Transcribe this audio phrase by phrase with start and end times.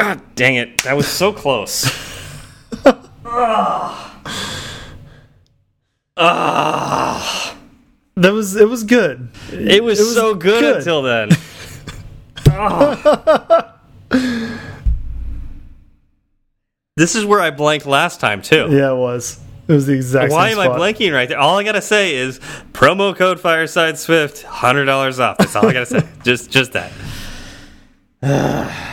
[0.00, 0.82] God dang it.
[0.82, 1.88] That was so close.
[6.22, 7.56] Ah.
[8.16, 9.30] That was it was good.
[9.50, 10.76] It was, so good, good.
[10.76, 11.30] until then.
[17.00, 18.68] This is where I blanked last time too.
[18.70, 19.40] Yeah, it was.
[19.68, 21.38] It was the exact Why same am I blanking right there?
[21.38, 22.38] All I gotta say is
[22.74, 25.38] promo code Fireside Swift, hundred dollars off.
[25.38, 26.06] That's all I gotta say.
[26.24, 26.92] just just that.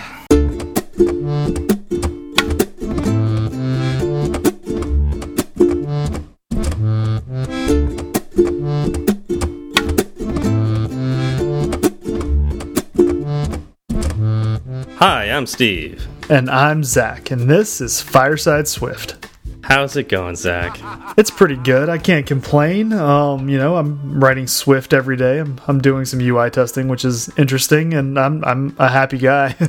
[14.99, 16.07] Hi, I'm Steve.
[16.29, 19.27] And I'm Zach, and this is Fireside Swift.
[19.63, 20.77] How's it going, Zach?
[21.17, 21.89] It's pretty good.
[21.89, 22.93] I can't complain.
[22.93, 25.39] Um, you know, I'm writing Swift every day.
[25.39, 29.55] I'm I'm doing some UI testing, which is interesting, and I'm I'm a happy guy.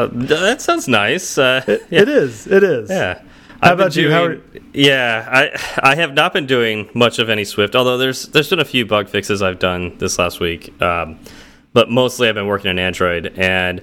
[0.00, 1.36] Uh, that sounds nice.
[1.36, 2.46] Uh, It is.
[2.46, 2.88] It is.
[2.88, 3.20] Yeah.
[3.62, 4.10] How I've about you?
[4.10, 4.42] How doing-
[4.72, 8.60] yeah, I I have not been doing much of any Swift, although there's there's been
[8.60, 10.80] a few bug fixes I've done this last week.
[10.80, 11.18] Um,
[11.74, 13.82] but mostly I've been working on Android, and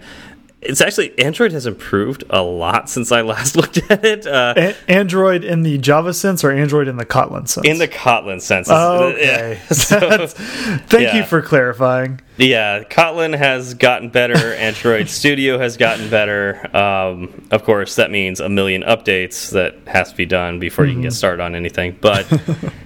[0.59, 4.25] it's actually Android has improved a lot since I last looked at it.
[4.25, 7.67] Uh, Android in the Java sense or Android in the Kotlin sense?
[7.67, 8.67] in the Kotlin sense.
[8.69, 9.53] Oh, okay.
[9.53, 9.67] Yeah.
[9.87, 11.17] So, Thank yeah.
[11.17, 12.19] you for clarifying.
[12.37, 14.53] yeah, Kotlin has gotten better.
[14.55, 16.75] Android Studio has gotten better.
[16.75, 20.93] Um, of course, that means a million updates that has to be done before you
[20.93, 21.97] can get started on anything.
[22.01, 22.29] But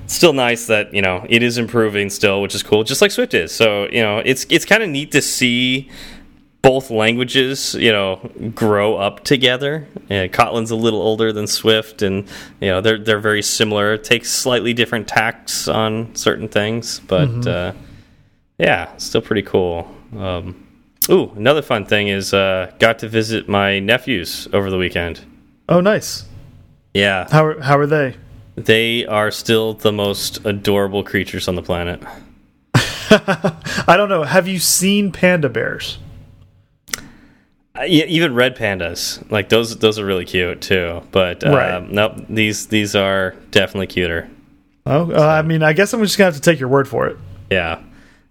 [0.03, 3.11] it's still nice that you know it is improving still, which is cool, just like
[3.11, 3.51] Swift is.
[3.51, 5.89] So you know, it's it's kind of neat to see
[6.61, 8.17] both languages, you know,
[8.53, 9.87] grow up together.
[10.09, 12.27] Yeah, Kotlin's a little older than Swift, and
[12.59, 13.93] you know they're they're very similar.
[13.93, 17.73] It takes slightly different tacks on certain things, but uh,
[18.57, 19.93] yeah, still pretty cool.
[20.15, 20.67] Um,
[21.09, 25.21] ooh, another fun thing is uh, got to visit my nephews over the weekend.
[25.67, 26.25] Oh, nice.
[26.93, 28.15] Yeah, How are, how are they?
[28.55, 32.03] they are still the most adorable creatures on the planet.
[32.75, 34.23] I don't know.
[34.23, 35.97] Have you seen panda bears?
[37.77, 41.01] Uh, yeah, even red pandas, like those, those are really cute too.
[41.11, 41.91] But um, Right.
[41.91, 44.29] nope, these these are definitely cuter.
[44.85, 47.07] Oh, uh, I mean, I guess I'm just gonna have to take your word for
[47.07, 47.17] it.
[47.49, 47.79] Yeah,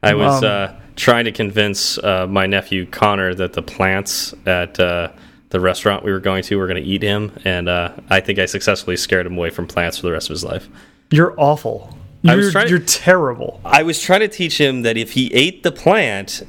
[0.02, 4.78] I was Um, uh, trying to convince uh, my nephew Connor that the plants at
[4.78, 5.08] uh,
[5.48, 8.38] the restaurant we were going to were going to eat him, and uh, I think
[8.38, 10.68] I successfully scared him away from plants for the rest of his life.
[11.10, 11.96] You're awful.
[12.22, 13.58] You're, was trying to- you're terrible.
[13.64, 16.42] I was trying to teach him that if he ate the plant,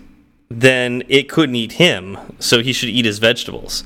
[0.59, 3.83] then it couldn't eat him, so he should eat his vegetables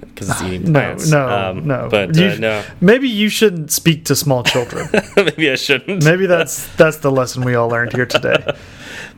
[0.00, 1.10] because it's eating No, plants.
[1.10, 1.88] no, Um, no.
[1.90, 4.88] But You- uh, no, Maybe you shouldn't speak to small children.
[5.16, 6.04] maybe I shouldn't.
[6.04, 8.36] Maybe that's that's the lesson we all learned here today.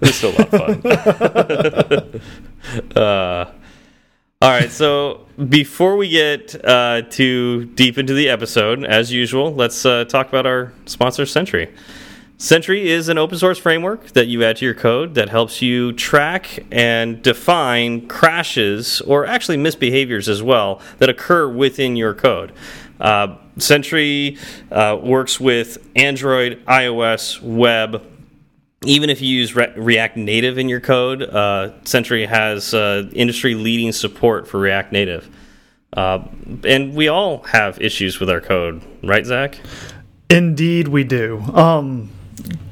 [0.03, 2.21] It's still a lot of fun.
[2.97, 3.51] uh,
[4.43, 9.85] all right, so before we get uh, too deep into the episode, as usual, let's
[9.85, 11.69] uh, talk about our sponsor, Sentry.
[12.41, 15.93] Sentry is an open source framework that you add to your code that helps you
[15.93, 22.51] track and define crashes or actually misbehaviors as well that occur within your code.
[22.99, 24.39] Uh, Sentry
[24.73, 28.03] uh, works with Android, iOS, web,
[28.87, 33.55] even if you use Re React Native in your code, uh, Sentry has uh, industry
[33.55, 35.29] leading support for React Native.
[35.93, 36.25] Uh,
[36.65, 39.61] and we all have issues with our code, right, Zach?
[40.31, 41.41] Indeed, we do.
[41.53, 42.09] Um,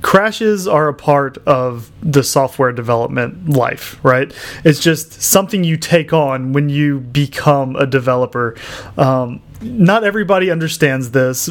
[0.02, 4.32] crashes are a part of the software development life, right?
[4.64, 8.56] It's just something you take on when you become a developer.
[8.96, 11.50] Um, not everybody understands this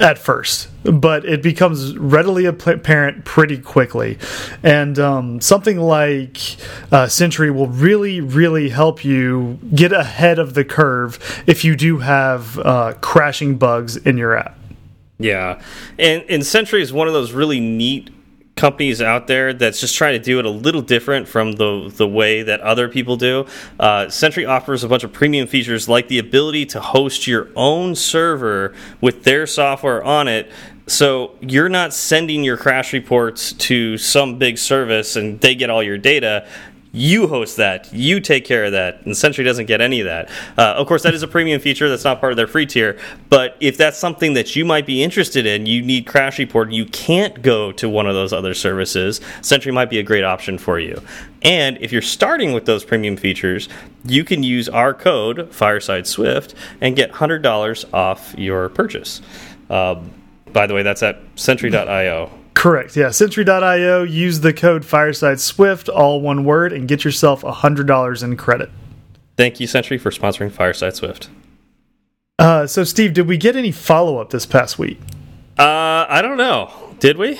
[0.00, 4.18] at first, but it becomes readily apparent pretty quickly.
[4.62, 6.38] And um, something like
[6.92, 11.98] uh, Sentry will really, really help you get ahead of the curve if you do
[11.98, 14.57] have uh, crashing bugs in your app.
[15.18, 15.60] Yeah,
[15.98, 18.10] and and Sentry is one of those really neat
[18.58, 22.06] companies out there that's just trying to do it a little different from the the
[22.06, 23.46] way that other people do.
[23.80, 27.94] Uh, Sentry offers a bunch of premium features like the ability to host your own
[27.94, 30.50] server with their software on it.
[30.86, 35.82] So you're not sending your crash reports to some big service and they get all
[35.82, 36.48] your data
[36.98, 37.92] you host that.
[37.92, 39.04] You take care of that.
[39.06, 40.28] And sentry doesn't get any of that.
[40.56, 42.98] Uh, of course that is a premium feature that's not part of their free tier.
[43.30, 46.72] But if that's something that you might be interested in you need crash report.
[46.72, 49.20] You can't go to one of those other services.
[49.42, 51.00] Sentry might be a great option for you.
[51.42, 53.68] And if you're starting with those premium features
[54.04, 59.20] you can use our code fireside swift and get $100 off your purchase.
[59.68, 60.12] Um,
[60.52, 62.96] by the way that's at sentry.io Correct.
[62.96, 63.12] Yeah.
[63.12, 64.02] Sentry.io.
[64.02, 68.68] Use the code Fireside Swift, all one word, and get yourself hundred dollars in credit.
[69.36, 71.30] Thank you, Sentry, for sponsoring Fireside Swift.
[72.36, 74.98] Uh, so, Steve, did we get any follow up this past week?
[75.56, 76.72] Uh, I don't know.
[76.98, 77.38] Did we?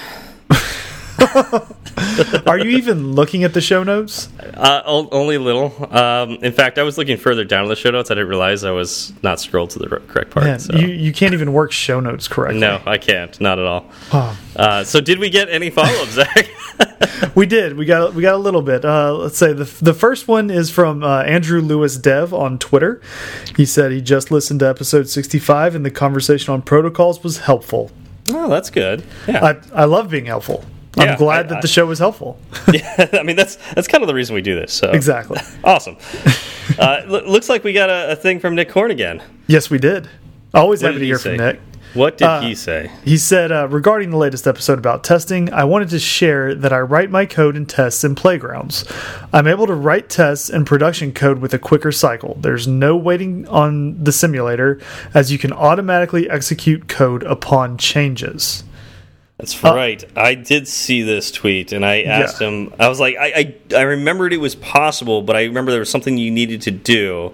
[2.47, 4.29] Are you even looking at the show notes?
[4.55, 5.97] Uh, only a little.
[5.97, 8.11] Um, in fact, I was looking further down in the show notes.
[8.11, 10.47] I didn't realize I was not scrolled to the correct part.
[10.47, 10.77] Man, so.
[10.77, 12.61] you, you can't even work show notes correctly.
[12.61, 13.39] No, I can't.
[13.41, 13.87] Not at all.
[14.13, 14.39] Oh.
[14.57, 16.49] Uh, so, did we get any follow ups, Zach?
[17.35, 17.77] we did.
[17.77, 18.85] We got we got a little bit.
[18.85, 23.01] Uh, let's say the the first one is from uh, Andrew Lewis Dev on Twitter.
[23.57, 27.39] He said he just listened to episode sixty five and the conversation on protocols was
[27.39, 27.91] helpful.
[28.31, 29.05] Oh, that's good.
[29.27, 30.65] Yeah, I I love being helpful.
[30.99, 32.39] I'm Yeah, glad I- that I- the show was helpful.
[32.73, 33.09] yeah.
[33.13, 34.73] I mean, that's that's kind of the reason we do this.
[34.73, 35.41] So exactly.
[35.65, 35.97] awesome.
[36.79, 39.23] uh, looks like we got a, a thing from Nick Horn again.
[39.47, 40.09] Yes, we did.
[40.55, 41.37] Always What happy to hear say?
[41.37, 41.61] from Nick.
[41.95, 42.91] What did Uh, he say?
[43.03, 46.81] He said, uh, regarding the latest episode about testing, I wanted to share that I
[46.81, 48.85] write my code and tests in playgrounds.
[49.33, 52.37] I'm able to write tests and production code with a quicker cycle.
[52.41, 54.79] There's no waiting on the simulator,
[55.15, 58.65] as you can automatically execute code upon changes.
[59.39, 60.05] That's right.
[60.17, 62.49] I did see this tweet, and I asked Yeah.
[62.49, 62.75] him.
[62.79, 65.91] I was like, I, I I remembered it was possible, but I remember there was
[65.91, 67.33] something you needed to do.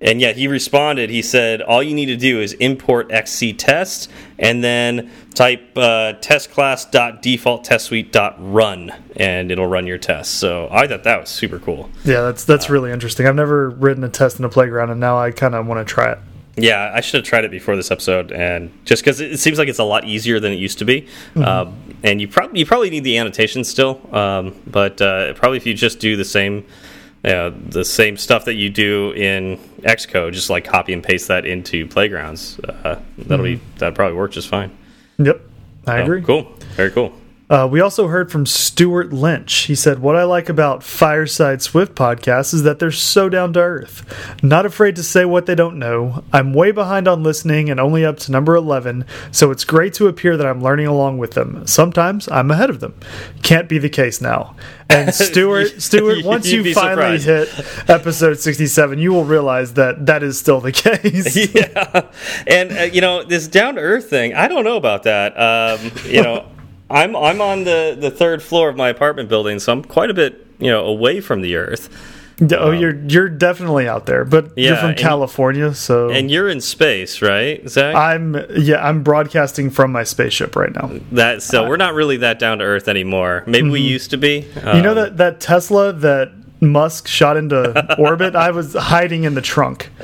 [0.00, 1.10] And yet he responded.
[1.10, 4.06] He said, "All you need to do is import XCTest,
[4.38, 9.88] and then type uh, test class dot default test suite dot run, and it'll run
[9.88, 11.90] your test." So I thought that was super cool.
[12.04, 13.26] Yeah, that's that's really interesting.
[13.26, 15.92] I've never written a test in a playground, and now I kind of want to
[15.94, 16.18] try it.
[16.62, 19.68] Yeah, I should have tried it before this episode, and just because it seems like
[19.68, 21.06] it's a lot easier than it used to be,
[21.36, 25.66] um, and you probably you probably need the annotation still, um, but uh, probably if
[25.66, 26.64] you just do the same.
[27.24, 31.44] Uh, the same stuff that you do in Xcode, just like copy and paste that
[31.44, 32.60] into playgrounds.
[32.60, 34.70] Uh, that'll be that probably work just fine.
[35.18, 35.40] Yep,
[35.88, 36.22] I So, agree.
[36.22, 36.44] Cool,
[36.76, 37.12] very cool.
[37.50, 39.54] Uh, we also heard from Stuart Lynch.
[39.60, 43.60] He said, What I like about Fireside Swift podcasts is that they're so down to
[43.60, 44.04] earth.
[44.42, 46.24] Not afraid to say what they don't know.
[46.32, 50.08] I'm way behind on listening and only up to number 11, so it's great to
[50.08, 51.66] appear that I'm learning along with them.
[51.66, 52.94] Sometimes I'm ahead of them.
[53.42, 54.54] Can't be the case now.
[54.90, 57.54] And Stuart, Stuart, once you finally surprised.
[57.56, 61.54] hit episode 67, you will realize that that is still the case.
[61.54, 62.10] yeah,
[62.46, 64.34] and uh, you know this down to earth thing.
[64.34, 65.32] I don't know about that.
[65.38, 66.46] Um, you know,
[66.90, 70.14] I'm I'm on the the third floor of my apartment building, so I'm quite a
[70.14, 71.88] bit you know away from the earth.
[72.56, 76.48] oh, you're you're definitely out there, but you're Yeah, from and- California, so And you're
[76.48, 77.94] in space, right, Zach?
[77.96, 80.90] I'm yeah, I'm broadcasting from my spaceship right now.
[81.12, 83.42] that so we're not really that down to earth anymore.
[83.46, 84.42] Maybe we used to be.
[84.42, 84.76] Mm-hmm.
[84.76, 86.30] You know Um, that that Tesla that
[86.60, 88.34] Musk shot into orbit?
[88.36, 89.90] I was hiding in the trunk.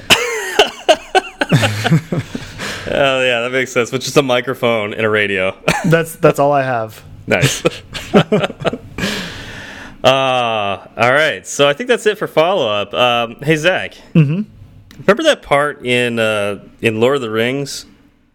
[2.86, 3.90] Oh yeah, that makes sense.
[3.92, 5.56] With just a microphone and a radio.
[5.86, 7.02] That's that's all I have.
[7.26, 7.62] nice.
[10.02, 11.46] Uh, all right.
[11.46, 12.92] So I think that's it for follow up.
[12.92, 13.94] Um, hey Zach.
[14.12, 14.42] Mm-hmm.
[15.00, 17.86] Remember that part in uh, in Lord of the Rings?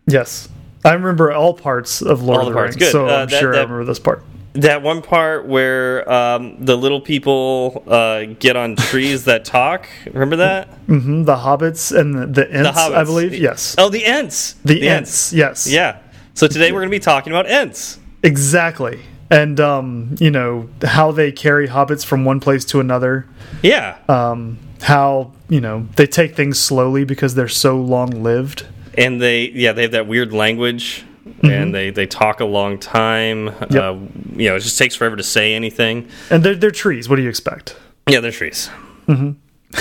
[0.07, 0.49] Yes.
[0.83, 3.39] I remember all parts of Lord All of the the Rings, so Uh, I'm that-
[3.39, 4.23] sure I remember this part.
[4.53, 9.87] That one part where um, the little people uh, get on trees that talk.
[10.11, 10.67] Remember that?
[10.87, 12.95] hmm the hobbits and the, the Ents, The.
[12.97, 13.33] I believe.
[13.35, 13.75] Yes.
[13.77, 14.53] Oh, the Ents.
[14.65, 15.31] the, Ents.
[15.33, 15.67] Yes.
[15.67, 15.99] Yeah.
[16.33, 17.99] So today we're going to be talking about Ents.
[18.23, 18.99] Exactly.
[19.29, 23.27] And um, you know how they carry hobbits from one place to another.
[23.61, 23.97] Yeah.
[24.07, 28.65] Um, how you know they take things slowly because they're so long lived.
[28.97, 31.03] and they yeah they have that weird language
[31.43, 33.47] and they they talk a long time.
[33.47, 33.75] Yep.
[33.75, 33.97] uh,
[34.35, 37.09] you know it just takes forever to say anything And they're they're trees.
[37.09, 37.75] What do you expect?
[38.09, 38.69] yeah they're trees
[39.07, 39.31] mm-hmm.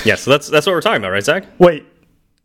[0.06, 1.84] yeah so that's that's what we're talking about right zach Wait.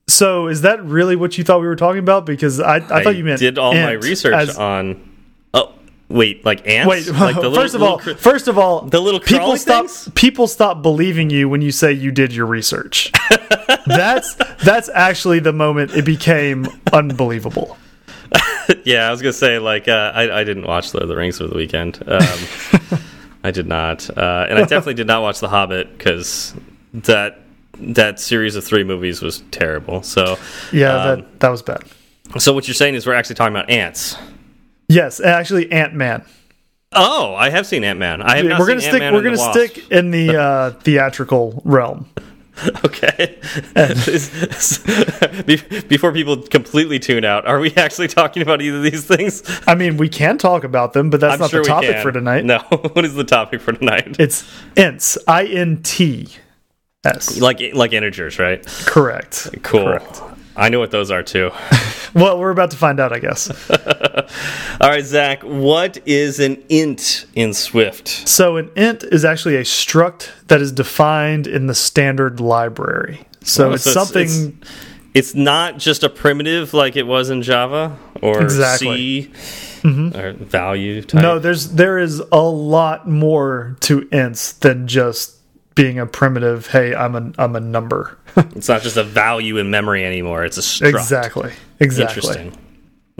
[0.05, 2.25] So is that really what you thought we were talking about?
[2.25, 5.09] Because I, I, thought you meant did all my research on
[5.53, 5.73] oh
[6.09, 8.99] wait like ants Wait, like the little, first of all, cr- first of all, the
[8.99, 10.09] little people stop things?
[10.13, 13.13] people stop believing you when you say you did your research.
[13.87, 17.77] that's that's actually the moment it became unbelievable.
[18.83, 21.39] yeah i was gonna say like uh, I, I didn't watch lord of the rings
[21.41, 22.99] over the weekend um,
[23.43, 26.53] i did not uh, and i definitely did not watch the hobbit because
[26.93, 27.39] that
[27.79, 30.37] that series of three movies was terrible so
[30.71, 31.83] Yeah, um, that that was bad.
[32.37, 34.15] so what you're saying is we're actually talking about ants
[34.89, 36.25] Yes, actually, Ant Man.
[36.91, 38.21] Oh, I have seen Ant Man.
[38.21, 39.01] I have We're gonna stick.
[39.01, 42.07] We're gonna stick in the uh, theatrical realm.
[42.85, 43.39] Okay.
[45.87, 49.43] Before people completely tune out, are we actually talking about either of these things?
[49.67, 52.11] I mean, we can talk about them, but that's I'm not sure the topic for
[52.11, 52.45] tonight.
[52.45, 52.59] No.
[52.93, 54.17] what is the topic for tonight?
[54.19, 55.17] It's Ints.
[55.27, 56.27] I N T
[57.03, 57.39] S.
[57.39, 58.65] like like integers, right?
[58.85, 59.49] Correct.
[59.63, 59.83] Cool.
[59.83, 60.21] Correct.
[60.55, 61.51] I know what those are too.
[62.13, 63.49] well, we're about to find out, I guess.
[64.79, 68.07] All right, Zach, what is an int in Swift?
[68.07, 73.25] So, an int is actually a struct that is defined in the standard library.
[73.41, 74.23] So, Oh, it's so something.
[74.27, 74.69] it's-
[75.15, 79.31] It's not just a primitive like it was in Java or Exactly.
[79.31, 79.31] C
[79.85, 81.21] or value type.
[81.21, 85.35] no, there's there is a lot more to ints than just
[85.75, 86.67] being a primitive.
[86.67, 88.17] Hey, I'm a I'm a number.
[88.37, 90.43] it's not just a value in memory anymore.
[90.43, 90.89] It's a struct.
[90.89, 91.51] exactly.
[91.79, 92.15] Exactly.
[92.15, 92.63] Interesting.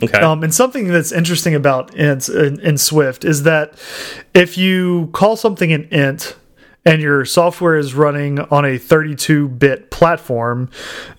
[0.02, 0.20] Okay.
[0.20, 3.76] Um, and something that's interesting about ints in, in Swift is that
[4.34, 6.36] if you call something an int
[6.84, 10.70] and your software is running on a 32-bit platform,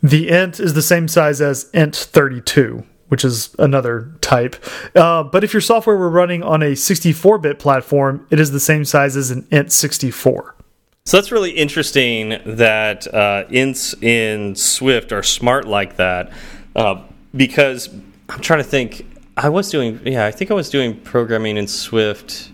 [0.02, 4.56] the int is the same size as int32, which is another type.
[4.96, 8.84] Uh, but if your software were running on a 64-bit platform, it is the same
[8.84, 10.53] size as an int64.
[11.06, 16.32] So that's really interesting that uh, ints in Swift are smart like that
[16.74, 17.02] uh,
[17.36, 17.90] because
[18.30, 19.06] I'm trying to think.
[19.36, 22.50] I was doing, yeah, I think I was doing programming in Swift.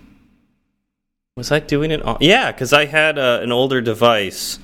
[1.36, 2.02] Was I doing it?
[2.02, 4.58] On, yeah, because I had uh, an older device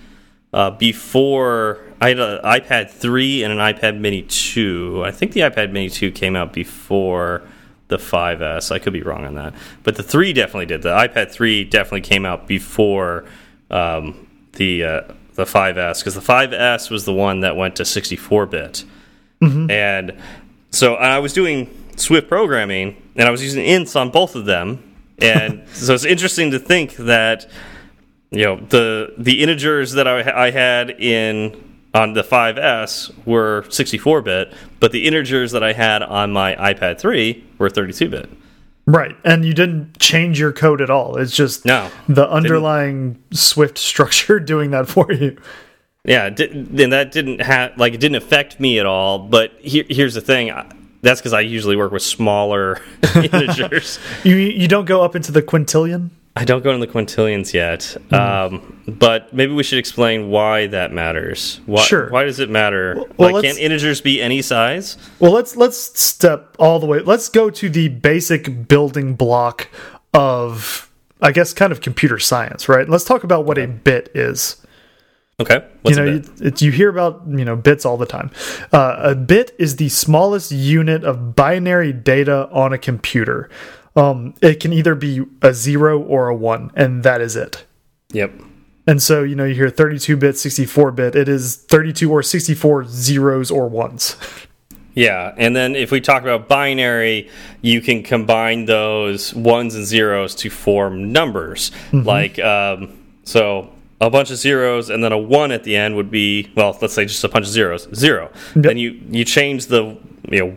[0.53, 1.79] uh, before.
[2.01, 5.05] I had an iPad 3 and an iPad Mini 2.
[5.07, 7.43] I think the iPad Mini 2 came out before
[7.87, 8.73] the 5S.
[8.73, 9.55] I could be wrong on that.
[9.85, 10.83] But the 3 definitely did.
[10.83, 13.25] The iPad 3 definitely came out before
[13.71, 15.01] um, the uh,
[15.35, 18.85] the 5S because the 5S was the one that went to 64 bit,
[19.71, 20.19] and
[20.71, 24.95] so I was doing Swift programming and I was using ints on both of them,
[25.19, 27.49] and so it's interesting to think that
[28.31, 31.63] you know the the integers that I, I had in
[31.95, 36.99] on the 5S were 64 bit, but the integers that I had on my iPad
[36.99, 38.31] 3 were 32 bit.
[38.87, 39.17] Right.
[39.25, 41.17] And you didn't change your code at all.
[41.17, 45.37] It's just No, the underlying Swift structure doing that for you.
[46.05, 49.19] Yeah, then that didn't have like it didn't affect me at all.
[49.19, 50.71] But here, here's the thing: I-
[51.03, 52.81] that's because I usually work with smaller
[53.17, 53.99] integers.
[54.25, 56.11] You you don't go up into the quintillion.
[56.37, 60.93] I don't go into the quintillions yet, um, but maybe we should explain why that
[60.93, 61.61] matters.
[61.65, 62.11] Why, Sure.
[62.11, 63.03] Why does it matter?
[63.17, 64.99] well, like, can't integers be any size?
[65.19, 67.01] Well, let's let's step all the way.
[67.01, 69.69] Let's go to the basic building block
[70.13, 70.91] of
[71.23, 72.89] I guess kind of computer science, right?
[72.89, 74.57] Let's talk about what a bit is.
[75.41, 75.67] Okay.
[75.83, 76.61] What's you know, a bit?
[76.61, 78.31] you, you hear about you know bits all the time.
[78.73, 83.49] Uh, a bit is the smallest unit of binary data on a computer.
[83.97, 87.65] Um, it can either be a zero or a one, and that is it.
[88.13, 88.33] Yep.
[88.87, 91.17] And so, you know, you hear 32 bit, 64 bit.
[91.17, 94.17] It is 32 or 64 zeros or ones.
[94.95, 97.29] Yeah, and then if we talk about binary,
[97.61, 101.71] you can combine those ones and zeros to form numbers.
[101.93, 106.11] Like, um, so a bunch of zeros and then a one at the end would
[106.11, 108.31] be well, let's say just a bunch of zeros, zero.
[108.55, 109.99] Then you you change the
[110.31, 110.57] you know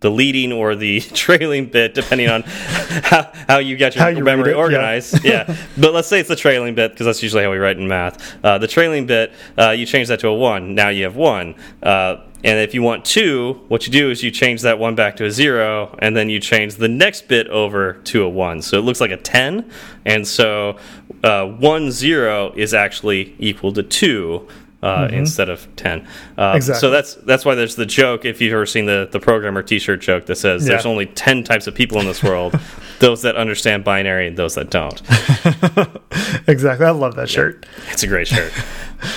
[0.00, 4.50] the leading or the trailing bit depending on how, how you got your you memory
[4.50, 4.58] it, yeah.
[4.58, 5.24] organized.
[5.24, 5.56] Yeah.
[5.78, 8.44] but let's say it's the trailing bit because that's usually how we write in math.
[8.44, 10.74] Uh, the trailing bit, uh, you change that to a one.
[10.74, 11.54] Now you have one.
[11.82, 15.16] Uh, and if you want two, what you do is you change that one back
[15.16, 18.62] to a zero, and then you change the next bit over to a one.
[18.62, 19.68] So it looks like a 10.
[20.04, 20.78] And so
[21.24, 24.46] uh, one zero is actually equal to two.
[24.82, 26.06] Uh, Instead of ten,
[26.36, 26.52] uh.
[26.54, 26.80] Exactly.
[26.80, 28.24] so that's that's why there's the joke.
[28.26, 31.66] If you've ever seen the the programmer T-shirt joke that says there's only ten types
[31.66, 32.60] of people in this world,
[33.00, 35.00] those that understand binary and those that don't.
[36.48, 36.86] exactly.
[36.86, 37.66] I love that shirt.
[37.90, 38.52] It's a great shirt.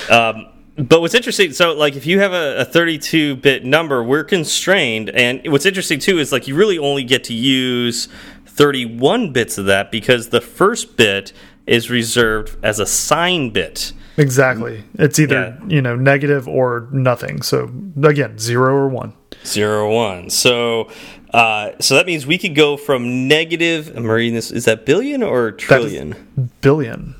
[0.09, 0.47] um,
[0.77, 5.09] but what's interesting, so like if you have a, a 32 bit number, we're constrained.
[5.09, 8.07] And what's interesting too is like you really only get to use
[8.45, 11.33] 31 bits of that because the first bit
[11.69, 13.93] is reserved as a sign bit.
[14.17, 14.83] Exactly.
[14.95, 17.41] It's either, you know, negative or nothing.
[17.41, 17.71] So,
[18.03, 19.13] again, zero or one.
[19.45, 20.29] Zero one.
[20.29, 20.89] So,
[21.33, 23.95] uh, so that means we could go from negative.
[23.95, 24.51] I'm reading this.
[24.51, 26.15] Is that billion or trillion?
[26.59, 27.15] billion.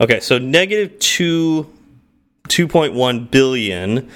[0.00, 1.72] Okay, so negative two.
[2.52, 4.08] 2.1 billion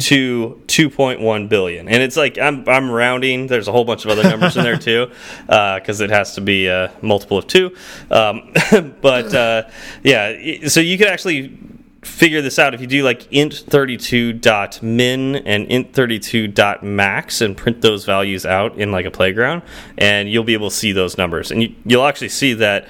[0.00, 1.88] to 2.1 billion.
[1.88, 3.46] And it's like I'm, I'm rounding.
[3.46, 5.10] There's a whole bunch of other numbers in there too
[5.46, 7.74] because it has to be a multiple of two.
[8.10, 8.52] Um,
[9.00, 9.62] but uh,
[10.02, 11.58] yeah so you could actually
[12.02, 18.78] figure this out if you do like int32.min and int32.max and print those values out
[18.78, 19.62] in like a playground
[19.98, 21.50] and you'll be able to see those numbers.
[21.50, 22.88] And you, you'll actually see that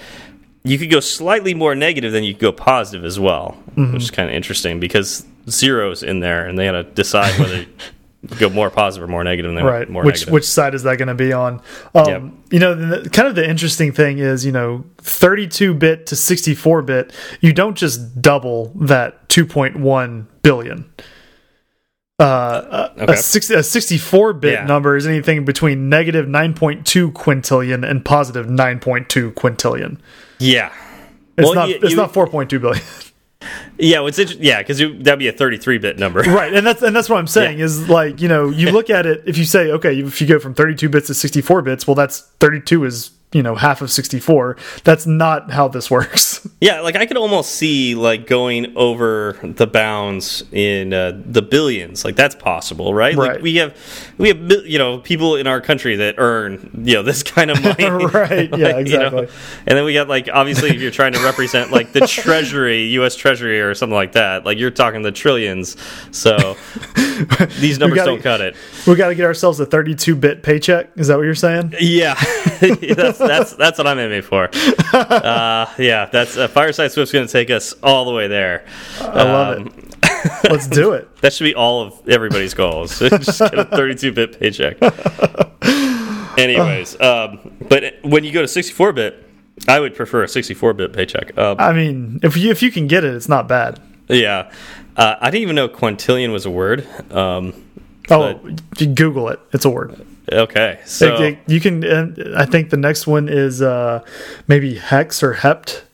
[0.64, 4.11] you could go slightly more negative than you could go positive as well, which is
[4.11, 7.67] kind of interesting because zeros in there and they had to decide whether you
[8.38, 9.88] go more positive or more negative went Right.
[9.88, 10.33] more Which negative.
[10.35, 11.62] which side is that going to be on?
[11.95, 12.23] Um, Yep.
[12.50, 16.83] You know, the, kind of the interesting thing is, you know, 32 bit to 64
[16.83, 20.85] bit, you don't just double that 2.1 billion.
[22.21, 23.15] Uh, Okay.
[23.15, 24.65] A, 60, a 64 bit Yeah.
[24.67, 29.97] number is anything between negative 9.2 quintillion and positive 9.2 quintillion.
[30.39, 30.71] Yeah.
[31.39, 31.69] It's Well, not.
[31.71, 32.83] you- it's you- not 4.2 billion.
[33.79, 36.21] Yeah, inter- yeah, because that'd be a 33 bit number.
[36.27, 39.07] right, and that's and that's what I'm saying is like you know you look at
[39.07, 41.95] it if you say okay if you go from 32 bits to 64 bits, well
[41.95, 44.59] that's 32 is you know half of 64.
[44.85, 46.47] That's not how this works.
[46.61, 52.05] Yeah, like I could almost see like going over the bounds in uh, the billions.
[52.05, 53.17] Like that's possible, right?
[53.17, 53.33] Right.
[53.37, 53.75] Like we have
[54.19, 57.62] we have you know people in our country that earn you know this kind of
[57.64, 57.87] money.
[57.88, 59.29] Right, yeah, Like, you know, exactly.
[59.67, 63.17] And then we got like obviously if you're trying to represent like the Treasury, U.S.
[63.17, 65.79] Treasury or something like that, like you're talking the trillions.
[66.11, 66.59] So
[67.59, 68.55] these numbers gotta- don't cut it.
[68.87, 70.90] we got to get ourselves a 32 bit paycheck.
[70.97, 71.73] Is that what you're saying?
[71.81, 72.17] Yeah,
[72.61, 74.50] that's that's that's what I'm aiming for.
[74.93, 78.64] Uh, yeah, that's uh, Fireside Swift's going to take us all the way there.
[79.00, 79.87] I love Um, it.
[80.50, 81.14] Let's do it.
[81.23, 82.99] That should be all of everybody's goals.
[82.99, 84.76] Just get a 32 bit paycheck.
[86.38, 87.38] Anyways, um,
[87.69, 89.26] but when you go to 64 bit,
[89.69, 91.37] I would prefer a 64 bit paycheck.
[91.37, 93.78] Um, I mean, if you if you can get it, it's not bad.
[94.09, 94.50] yeah,
[94.97, 96.87] uh, I didn't even know quintillion was a word.
[97.12, 97.64] Um,
[98.12, 98.40] Oh,
[98.95, 99.38] Google it.
[99.52, 100.04] It's a word.
[100.33, 101.85] okay, so It- it- you can.
[102.37, 104.02] I think the next one is uh,
[104.49, 105.85] maybe hex or hept.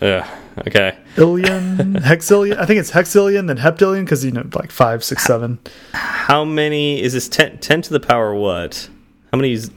[0.00, 0.28] Yeah,
[0.66, 0.96] okay.
[1.16, 2.56] Illion, hexillion.
[2.58, 5.58] I think it's hexillion, then heptillion, because you know, like five, six, seven.
[5.92, 7.28] How many is this?
[7.28, 8.88] 10, 10 to the power what?
[9.32, 9.70] How many is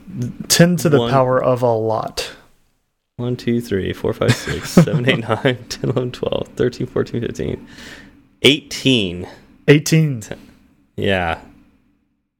[0.46, 1.10] Ten to the One.
[1.10, 2.30] power of a lot.
[3.16, 7.68] 1, 2, 3, 4, 5, 6, 7, 8, 9, 10, 11, 12, 13, 14, 15,
[8.42, 9.28] 18.
[9.66, 10.22] Eighteen.
[10.96, 11.40] Yeah.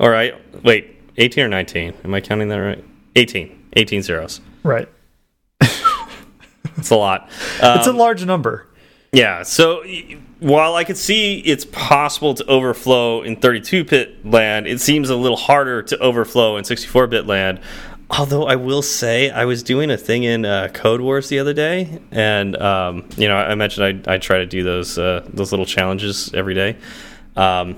[0.00, 0.34] All right.
[0.64, 1.94] Wait, 18 or 19?
[2.04, 2.84] Am I counting that right?
[3.16, 3.66] 18.
[3.74, 4.40] 18 zeros.
[4.62, 4.88] Right.
[6.78, 7.28] It's a lot.
[7.62, 8.66] Um, It's a large number.
[9.12, 9.42] yeah.
[9.42, 9.82] So
[10.40, 15.16] while I could see it's possible to overflow in 32 bit land, it seems a
[15.16, 17.60] little harder to overflow in 64 bit land.
[18.10, 22.00] Although I will say, I was doing a thing in uh, Codewars the other day,
[22.10, 25.66] and um, you know, I mentioned I, I try to do those uh, those little
[25.66, 26.76] challenges every day.
[27.36, 27.76] Um,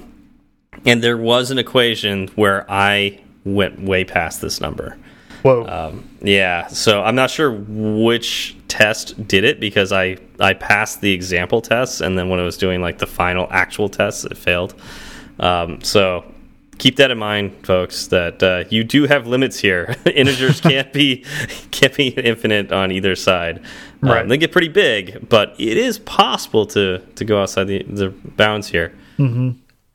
[0.87, 4.97] and there was an equation where I went way past this number.
[5.43, 5.67] Whoa.
[5.67, 11.13] Um, yeah, so I'm not sure which test did it because I I passed the
[11.13, 14.75] example tests and then when I was doing like the final actual tests, it failed.
[15.39, 16.25] Um, so
[16.79, 18.07] keep that in mind, folks.
[18.09, 19.97] That uh, you do have limits here.
[20.07, 21.25] Integers can't be
[21.71, 23.59] can't be infinite on either side.
[24.03, 24.27] Um, Right.
[24.29, 28.69] they get pretty big, but it is possible to to go outside the the bounds
[28.69, 28.93] here.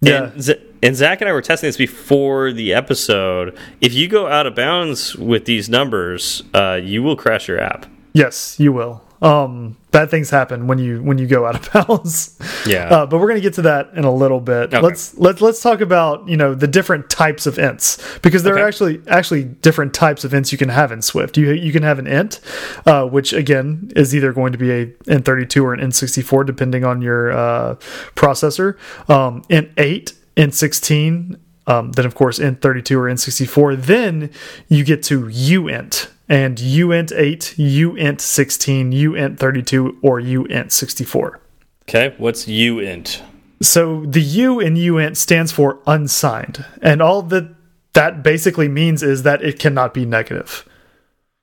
[0.02, 0.32] yeah.
[0.36, 3.58] And, and Zach and I were testing this before the episode.
[3.82, 7.88] If you go out of bounds with these numbers, uh, you will crash your app.
[8.16, 9.02] Yes, you will.
[9.22, 12.38] Um, bad things happen when you when you go out of bounds.
[12.66, 12.88] Yeah.
[12.90, 14.74] Uh, but we're going to get to that in a little bit.
[14.74, 14.80] Okay.
[14.80, 18.62] Let's let's let's talk about you know the different types of ints because there Okay.
[18.62, 21.38] are actually actually different types of ints you can have in Swift.
[21.38, 22.40] You you can have an int,
[22.86, 27.02] uh, which again is either going to be a int32 or an int64 depending on
[27.02, 27.76] your uh,
[28.16, 28.78] processor.
[29.10, 31.38] Um, int eight, int sixteen.
[31.68, 33.82] Um, then of course int32 or int64.
[33.82, 34.30] Then
[34.68, 41.40] you get to uint and uint8, uint16, uint32, or uint64.
[41.84, 42.16] Okay.
[42.18, 43.22] What's uint?
[43.62, 47.56] So the U in uint stands for unsigned, and all that
[47.94, 50.68] that basically means is that it cannot be negative.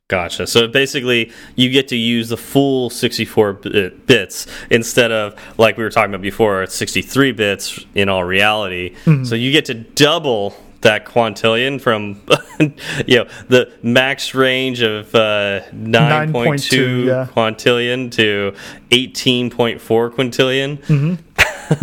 [0.08, 0.46] Gotcha.
[0.46, 5.78] So basically, you get to use the full 64 bit uh, bits instead of like
[5.78, 8.90] we were talking about before, 63 bits in all reality.
[9.06, 9.24] Mm-hmm.
[9.24, 12.20] So you get to double that quintillion from
[13.06, 17.26] you know the max range of uh, 9.2 9.2, yeah.
[17.34, 18.54] quintillion to
[18.90, 21.18] 18.4 quintillion.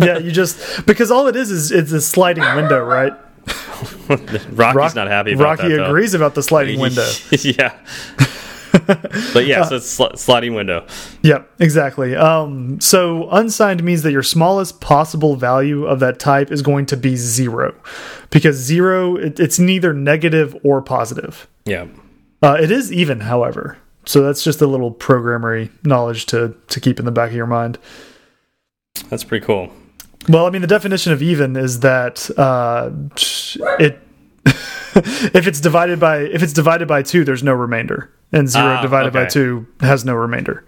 [0.00, 3.12] yeah, you just because all it is is it's a sliding window, right?
[4.08, 5.76] Rocky's Rock- not happy about Rocky that.
[5.76, 5.86] though.
[5.86, 7.08] agrees about the sliding window.
[7.30, 7.76] yeah.
[9.32, 10.86] but yeah, so it's sli sliding window.
[11.22, 12.14] Yep, exactly.
[12.16, 16.96] Um, so unsigned means that your smallest possible value of that type is going to
[16.96, 17.74] be zero,
[18.30, 21.48] because zero it, it's neither negative or positive.
[21.64, 21.86] Yeah.
[22.42, 23.76] Uh, it is even, however.
[24.06, 27.46] So that's just a little programmery knowledge to to keep in the back of your
[27.46, 27.78] mind.
[29.08, 29.72] That's pretty cool.
[30.28, 32.90] Well, I mean, the definition of even is that uh,
[33.78, 33.98] it
[35.34, 38.82] if it's divided by if it's divided by two, there's no remainder, and zero Ah,
[38.82, 40.64] divided by two has no remainder.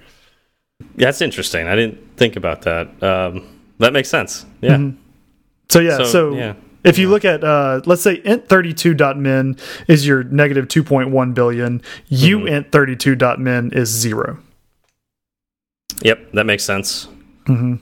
[0.96, 1.66] That's interesting.
[1.68, 3.02] I didn't think about that.
[3.02, 4.44] Um, that makes sense.
[4.60, 4.90] Yeah.
[5.68, 6.54] So yeah, so, So, yeah.
[6.84, 9.56] if you look at uh, let's say int32.min
[9.88, 12.46] is your negative 2.1 billion, Mm-hmm.
[12.46, 14.38] uint32.min is zero.
[16.02, 17.06] Yep, that makes sense.
[17.46, 17.78] Mhm.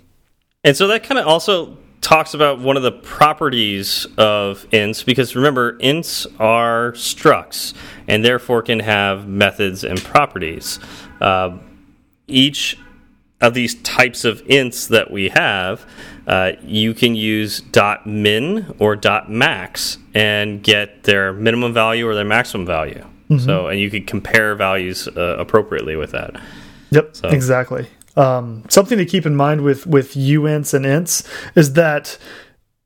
[0.62, 5.36] And so that kind of also talks about one of the properties of ints because
[5.36, 7.74] remember ints are structs
[8.08, 10.78] and therefore can have methods and properties
[11.20, 11.56] uh,
[12.26, 12.78] each
[13.40, 15.86] of these types of ints that we have
[16.26, 22.14] uh, you can use dot min or dot max and get their minimum value or
[22.14, 23.44] their maximum value mm -hmm.
[23.44, 26.30] so and you can compare values uh, appropriately with that
[26.90, 27.28] yep so.
[27.28, 27.86] exactly
[28.20, 32.18] um, something to keep in mind with with uints and ints is that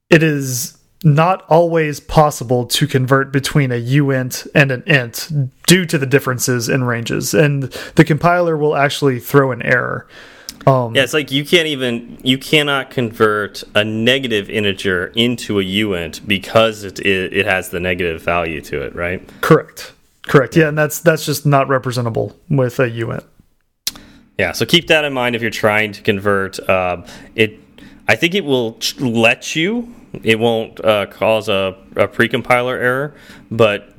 [0.08, 5.28] it is not always possible to convert between a uint and an int
[5.66, 7.64] due to the differences in ranges, and
[7.96, 10.06] the compiler will actually throw an error.
[10.66, 15.64] Um, yeah, it's like you can't even you cannot convert a negative integer into a
[15.64, 19.28] uint because it, it, it has the negative value to it, right?
[19.40, 19.92] Correct.
[20.22, 20.56] Correct.
[20.56, 23.24] Yeah, and that's that's just not representable with a uint.
[24.38, 26.58] Yeah, so keep that in mind if you're trying to convert.
[26.68, 27.60] Uh, it,
[28.08, 29.94] I think it will let you.
[30.22, 33.14] It won't uh, cause a, a precompiler error,
[33.50, 33.94] but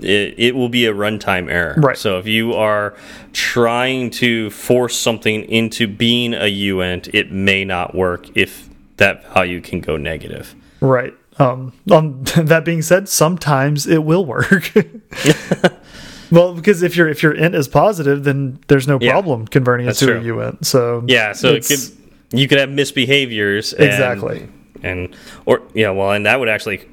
[0.00, 1.74] it, it, will be a runtime error.
[1.78, 1.96] Right.
[1.96, 2.96] So if you are
[3.32, 9.60] trying to force something into being a uint, it may not work if that value
[9.60, 10.54] can go negative.
[10.80, 11.14] Right.
[11.38, 14.72] Um, um, that being said, sometimes it will work.
[16.30, 19.88] Well, because if your if your int is positive, then there's no yeah, problem converting
[19.88, 20.18] it to true.
[20.18, 20.64] a uint.
[20.64, 21.80] So yeah, so it could,
[22.32, 24.48] you could have misbehaviors and, exactly,
[24.82, 25.16] and
[25.46, 26.88] or yeah, well, and that would actually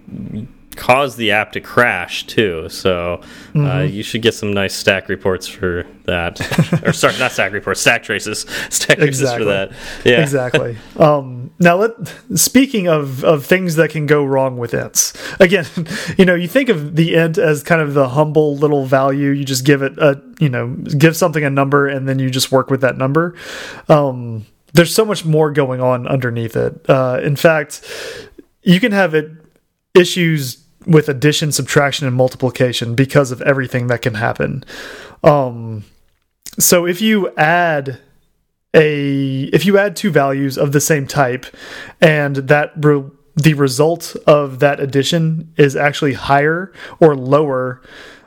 [0.78, 2.70] cause the app to crash too.
[2.70, 3.22] So
[3.54, 3.92] mm -hmm.
[3.92, 6.40] you should get some nice stack reports for that,
[6.86, 9.46] or sorry, not stack reports, stack traces, stack traces exactly.
[9.46, 9.72] for that.
[10.06, 10.78] Yeah, exactly.
[10.98, 11.92] Um, now, let
[12.36, 15.14] speaking of of things that can go wrong with ints.
[15.40, 15.66] Again,
[16.18, 19.32] you know, you think of the int as kind of the humble little value.
[19.32, 22.52] You just give it a, you know, give something a number, and then you just
[22.52, 23.34] work with that number.
[23.90, 26.90] Um, there's so much more going on underneath it.
[26.90, 27.82] Uh, in fact,
[28.64, 29.32] you can have it
[29.94, 34.64] issues with addition, subtraction, and multiplication because of everything that can happen.
[35.24, 35.84] Um,
[36.60, 38.00] so if you add
[38.74, 41.46] a if you add two values of the same type,
[42.02, 43.04] and that re
[43.36, 47.82] the result of that addition is actually higher or lower,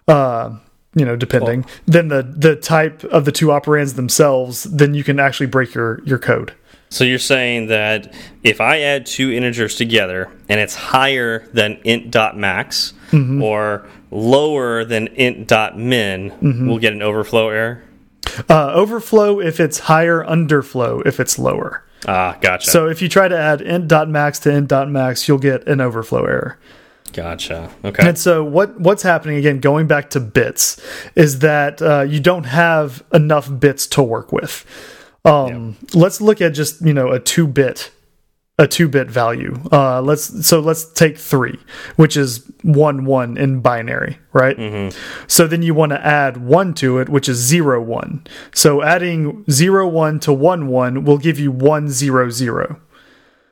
[0.07, 0.57] uh,
[0.95, 5.05] you know, depending, well, than the the type of the two operands themselves, then you
[5.05, 6.53] can actually break your your code.
[6.91, 12.95] So you're saying that if I add two integers together and it's higher than int.max
[13.13, 13.43] mm -hmm.
[13.43, 16.67] or lower than int.min, mm -hmm.
[16.67, 17.79] we'll get an overflow error?
[18.49, 21.83] Uh, overflow if it's higher, underflow if it's lower.
[22.07, 22.71] Ah, gotcha.
[22.71, 26.57] So if you try to add int.max to int.max, you'll get an overflow error.
[27.13, 27.71] Gotcha.
[27.85, 28.09] Okay.
[28.09, 29.61] And so what what's happening again?
[29.61, 30.81] Going back to bits,
[31.15, 34.65] is that uh, you don't have enough bits to work with.
[35.25, 37.91] Um, Let's look at just you know a two bit
[38.61, 39.59] a two bit value.
[39.73, 41.59] Uh, let's so let's take three,
[41.97, 44.57] which is one one in binary, right?
[44.57, 44.97] Mm -hmm.
[45.27, 48.21] So then you want to add one to it, which is zero one.
[48.53, 52.77] So adding zero one to one one will give you one zero zero.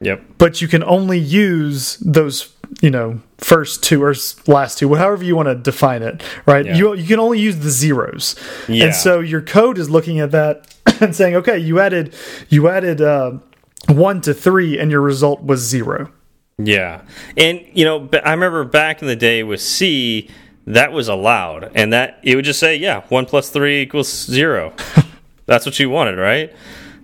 [0.01, 0.21] Yep.
[0.39, 2.49] But you can only use those
[2.81, 4.15] you know first two or
[4.47, 6.77] last two however you want to define it right yeah.
[6.77, 8.37] you you can only use the zeros
[8.69, 8.87] yeah.
[8.87, 12.15] and so your code is looking at that and saying, okay, you added
[12.49, 13.33] you added uh,
[13.89, 16.11] one to three, and your result was zero.
[16.59, 17.03] Yeah,
[17.37, 20.29] and you know, I remember back in the day with C,
[20.67, 24.73] that was allowed, and that it would just say, yeah, one plus three equals zero.
[25.47, 26.53] That's what you wanted, right?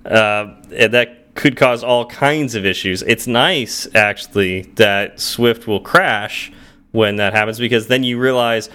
[0.05, 3.03] Uh, and that could cause all kinds of issues.
[3.03, 6.53] It's nice actually that Swift will crash
[6.93, 8.71] when that happens because then you realize,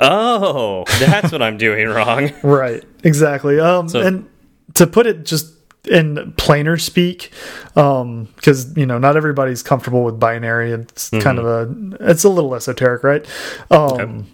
[0.00, 2.30] oh, that's what I'm doing wrong.
[2.42, 2.84] Right.
[3.02, 3.58] Exactly.
[3.58, 4.28] Um, so, and
[4.74, 5.52] to put it just
[5.86, 7.30] in plainer speak
[7.74, 11.22] because um, you know not everybody's comfortable with binary it's mm -hmm.
[11.22, 13.24] kind of a it's a little esoteric right
[13.70, 14.24] um okay.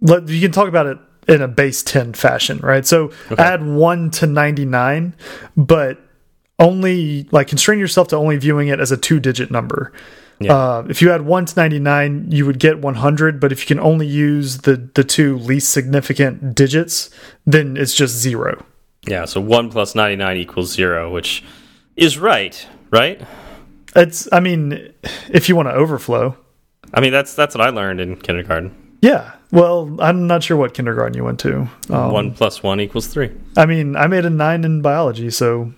[0.00, 3.42] let, you can talk about it in a base 10 fashion right so okay.
[3.42, 5.14] add 1 to 99
[5.56, 6.03] but
[6.58, 9.92] only like constrain yourself to only viewing it as a two digit number
[10.40, 10.52] yeah.
[10.52, 13.78] Uh, if you add 1 to 99 you would get 100 but if you can
[13.78, 17.10] only use the the two least significant digits
[17.46, 18.64] then it's just zero
[19.06, 21.44] yeah, so 1 plus 99 equals 0, which
[21.96, 23.20] is right, right?
[23.94, 24.92] It's, I mean,
[25.30, 26.36] if you want to overflow.
[26.92, 28.74] I mean, that's that's what I learned in kindergarten.
[29.00, 29.32] Yeah.
[29.50, 31.68] Well, I'm not sure what kindergarten you went to.
[31.90, 33.30] Um, 1 plus 1 equals 3.
[33.56, 35.72] I mean, I made a 9 in biology, so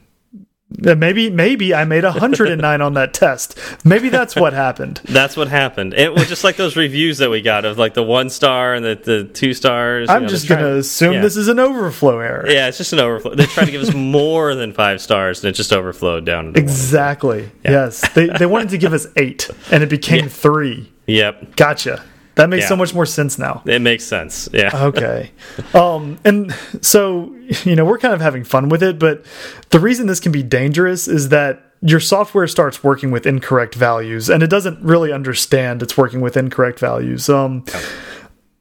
[0.68, 3.56] Maybe maybe I made 109 on that test.
[3.84, 5.00] Maybe that's what happened.
[5.04, 5.94] That's what happened.
[5.94, 8.84] It was just like those reviews that we got of like the one star and
[8.84, 10.10] the, the two stars.
[10.10, 11.20] I'm know, just going to assume yeah.
[11.20, 12.46] this is an overflow error.
[12.48, 13.34] Yeah, it's just an overflow.
[13.34, 16.52] They're trying to give us more than five stars and it just overflowed down.
[16.56, 17.50] exactly.
[17.64, 17.70] Yeah.
[17.70, 18.08] Yes.
[18.12, 20.30] They, they wanted to give us eight and it became yeah.
[20.30, 20.92] three.
[21.06, 21.56] Yep.
[21.56, 22.04] Gotcha.
[22.36, 22.68] That makes yeah.
[22.68, 23.62] so much more sense now.
[23.64, 24.48] It makes sense.
[24.52, 24.70] Yeah.
[24.74, 25.30] okay.
[25.72, 29.24] Um, and so, you know, we're kind of having fun with it, but
[29.70, 34.28] the reason this can be dangerous is that your software starts working with incorrect values
[34.28, 37.28] and it doesn't really understand it's working with incorrect values.
[37.30, 37.64] Um,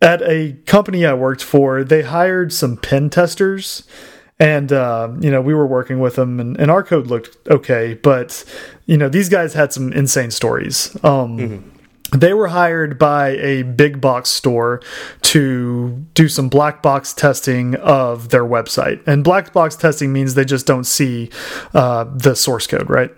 [0.02, 3.84] at a company I worked for, they hired some pen testers
[4.40, 7.94] and uh, you know we were working with them and, and, our code looked okay
[7.94, 8.44] but
[8.86, 11.75] you know these guys had some insane stories um, mm -hmm
[12.12, 14.82] they were hired by a big box store
[15.22, 19.06] to do some black box testing of their website.
[19.08, 21.30] And black box testing means they just don't see
[21.74, 23.12] uh, the source code, right?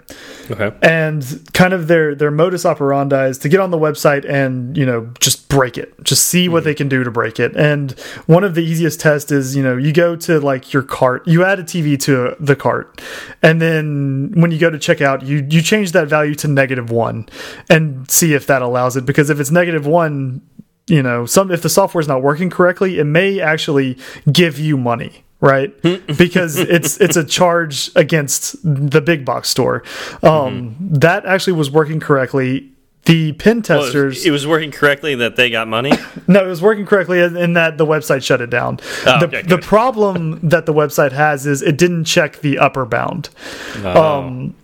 [0.50, 0.71] Okay.
[0.82, 1.23] And
[1.54, 5.12] kind of their their modus operandi is to get on the website and you know
[5.19, 6.54] just break it, just see mm -hmm.
[6.54, 7.56] what they can do to break it.
[7.56, 7.95] And
[8.26, 11.43] one of the easiest tests is you know you go to like your cart, you
[11.43, 13.02] add a TV to the cart,
[13.41, 13.86] and then
[14.36, 17.26] when you go to check out, you you change that value to negative one,
[17.69, 19.06] and see if that allows it.
[19.06, 20.41] Because if it's negative one,
[20.88, 23.97] you know, some if the software is not working correctly, it may actually
[24.32, 25.80] give you money right
[26.17, 29.84] because it's it's a charge against the big box store
[30.23, 31.00] um, mm -hmm.
[31.00, 32.71] that actually was working correctly
[33.06, 35.91] the pen testers well, it, was, it, was, working correctly that they got money
[36.28, 39.41] no it was working correctly in that the website shut it down oh, the, okay,
[39.43, 43.30] the problem that the website has is it didn't check the upper bound
[43.84, 44.04] oh.
[44.04, 44.56] um,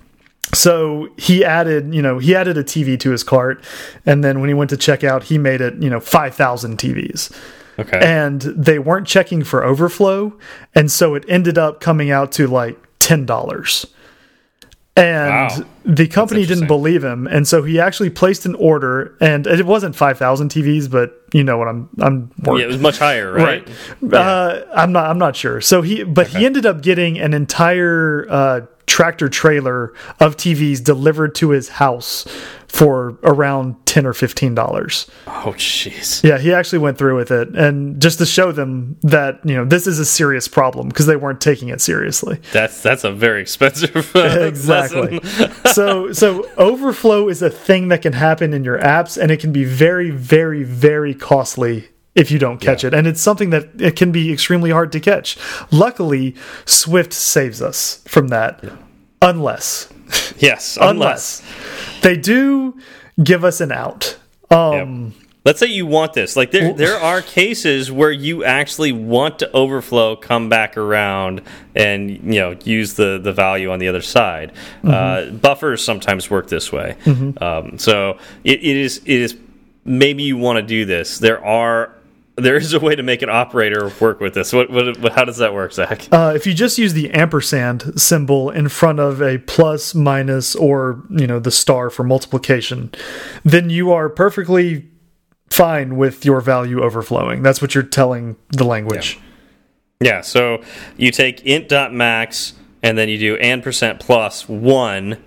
[0.53, 3.63] so he added you know he added a tv to his cart
[4.05, 7.35] and then when he went to check out he made it you know 5000 tvs
[7.79, 7.99] Okay.
[7.99, 10.37] And they weren't checking for overflow.
[10.75, 13.85] And so it ended up coming out to like $10.
[14.95, 15.65] And wow.
[15.85, 19.95] the company didn't believe him, and so he actually placed an order, and it wasn't
[19.95, 23.67] five thousand TVs, but you know what I'm I'm yeah, it was much higher, right?
[23.67, 23.75] right.
[24.03, 24.19] Yeah.
[24.19, 25.61] Uh, I'm not I'm not sure.
[25.61, 26.37] So he, but okay.
[26.37, 32.25] he ended up getting an entire uh, tractor trailer of TVs delivered to his house
[32.67, 35.05] for around 10 or 15 dollars.
[35.27, 36.23] Oh jeez.
[36.23, 39.63] Yeah, he actually went through with it and just to show them that, you know,
[39.63, 42.39] this is a serious problem because they weren't taking it seriously.
[42.51, 45.19] That's that's a very expensive uh, Exactly.
[45.71, 49.51] so so overflow is a thing that can happen in your apps and it can
[49.51, 52.89] be very very very costly if you don't catch yeah.
[52.89, 52.93] it.
[52.93, 55.37] And it's something that it can be extremely hard to catch.
[55.71, 58.59] Luckily, Swift saves us from that.
[58.63, 58.75] Yeah.
[59.21, 59.89] Unless.
[60.37, 61.39] Yes, unless.
[61.39, 62.01] unless.
[62.01, 62.77] They do
[63.23, 64.17] give us an out.
[64.51, 65.23] Um, yep.
[65.45, 66.35] Let's say you want this.
[66.35, 71.41] Like there, there are cases where you actually want to overflow, come back around,
[71.75, 74.51] and you know use the the value on the other side.
[74.83, 75.29] Mm -hmm.
[75.29, 76.95] uh, buffers sometimes work this way.
[77.05, 77.43] Mm -hmm.
[77.43, 79.35] um, so it, it is it is
[79.83, 81.17] maybe you want to do this.
[81.17, 81.89] There are
[82.35, 84.53] there is a way to make an operator work with this.
[84.53, 86.07] What, what how does that work, Zach?
[86.11, 91.03] Uh, if you just use the ampersand symbol in front of a plus, minus, or
[91.09, 92.91] you know the star for multiplication,
[93.43, 94.87] then you are perfectly
[95.49, 97.43] fine with your value overflowing.
[97.43, 99.19] That's what you're telling the language.
[100.01, 100.15] Yeah.
[100.15, 100.63] yeah so
[100.97, 105.23] you take int.max and then you do ampersand plus one,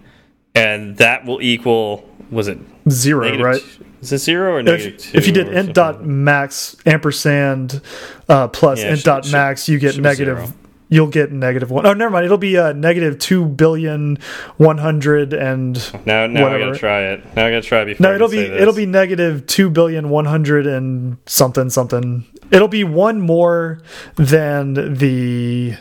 [0.57, 3.63] and that will equal was it zero, right?
[4.03, 5.19] Is it zero or negative if, two?
[5.19, 7.81] If you did int dot max ampersand
[8.29, 10.39] uh, plus yeah, int dot max, you get negative.
[10.39, 10.53] Zero.
[10.89, 11.85] You'll get negative one.
[11.85, 12.27] Oh, never mind.
[12.27, 14.19] It'll be uh, negative two billion
[14.57, 15.75] one hundred and
[16.07, 16.29] now.
[16.29, 16.63] Now whatever.
[16.63, 17.25] I gotta try it.
[17.35, 18.07] Now I gotta try before.
[18.07, 22.25] No, it'll be it'll be negative two billion one hundred and something something.
[22.53, 23.83] It'll be one more
[24.15, 25.77] than the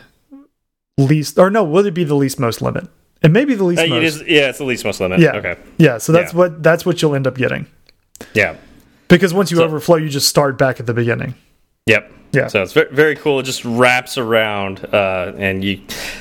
[0.97, 1.63] least, or no?
[1.63, 2.87] Will it be the least most limit?
[3.25, 3.97] It maybe the least uh, most.
[3.97, 5.19] It is, yeah, it's the least most limit.
[5.19, 5.35] Yeah.
[5.37, 5.57] Okay.
[5.77, 5.97] Yeah.
[5.97, 6.37] So that's yeah.
[6.37, 7.65] what that's what you'll end up getting.
[8.35, 8.55] Yeah.
[9.07, 11.33] Because once you so, overflow, you just start back at the beginning.
[11.87, 12.11] Yep.
[12.33, 12.47] Yeah.
[12.47, 13.39] So it's very, very cool.
[13.39, 15.77] It just wraps around, uh, and you,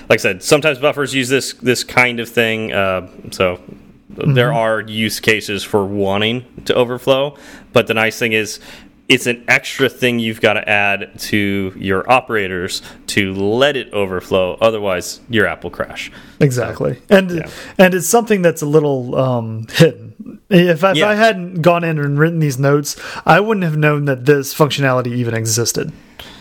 [0.09, 2.73] like I said, sometimes buffers use this this kind of thing.
[2.73, 4.35] Uh, so mm -hmm.
[4.35, 7.37] there are use cases for wanting to overflow,
[7.73, 8.61] but the nice thing is
[9.09, 14.57] it's an extra thing you've got to add to your operators to let it overflow.
[14.61, 16.11] Otherwise, your app will crash.
[16.41, 17.51] Exactly, so, and yeah.
[17.79, 20.15] and it's something that's a little um, hidden
[20.51, 21.05] if I, yeah.
[21.05, 24.55] if I hadn't gone in and written these notes, I wouldn't have known that this
[24.55, 25.93] functionality even existed.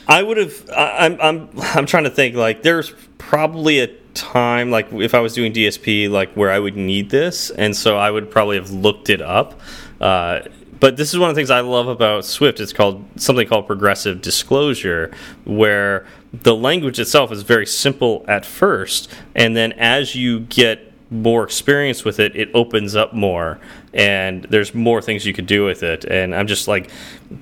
[0.07, 0.69] I would have.
[0.75, 1.19] I'm.
[1.21, 1.49] I'm.
[1.57, 2.35] I'm trying to think.
[2.35, 6.75] Like, there's probably a time, like if I was doing DSP, like where I would
[6.75, 9.59] need this, and so I would probably have looked it up.
[10.01, 10.41] Uh,
[10.83, 12.59] but this is one of the things I love about Swift.
[12.59, 15.13] It's called something called progressive disclosure,
[15.45, 21.45] where the language itself is very simple at first, and then as you get more
[21.45, 23.61] experience with it, it opens up more,
[23.93, 26.03] and there's more things you could do with it.
[26.03, 26.91] And I'm just like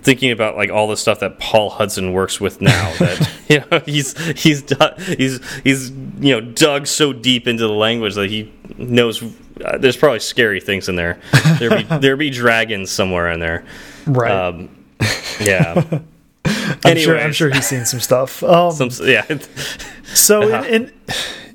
[0.02, 2.94] thinking about like all the stuff that Paul Hudson works with now.
[3.00, 4.64] that you know he's he's
[5.18, 9.24] he's he's you know dug so deep into the language that he knows.
[9.64, 11.20] Uh, there's probably scary things in there.
[11.60, 13.64] There be there be dragons somewhere in there.
[14.06, 14.32] Right.
[14.32, 14.70] Um,
[15.40, 16.00] yeah.
[16.86, 17.20] I'm sure.
[17.20, 18.44] I'm sure he's seen some stuff.
[18.44, 19.26] Um, some, yeah.
[20.14, 20.68] so, uh -huh.
[20.68, 20.92] in, in,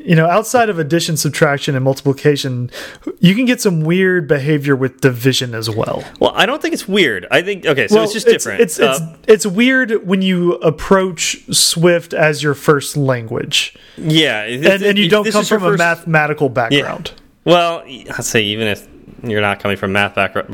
[0.07, 2.71] you know, outside of addition, subtraction, and multiplication,
[3.19, 6.05] you can get some weird behavior with division as well.
[6.21, 7.27] Well, I don't think it's weird.
[7.31, 8.61] I think okay, so well, it's just it's, different.
[8.61, 13.75] It's it's, uh, it's weird when you approach Swift as your first language.
[13.97, 17.13] Yeah, and, and you don't come from a mathematical background.
[17.13, 17.23] Yeah.
[17.47, 18.87] Well, I'd say even if
[19.23, 20.49] you're not coming from math background,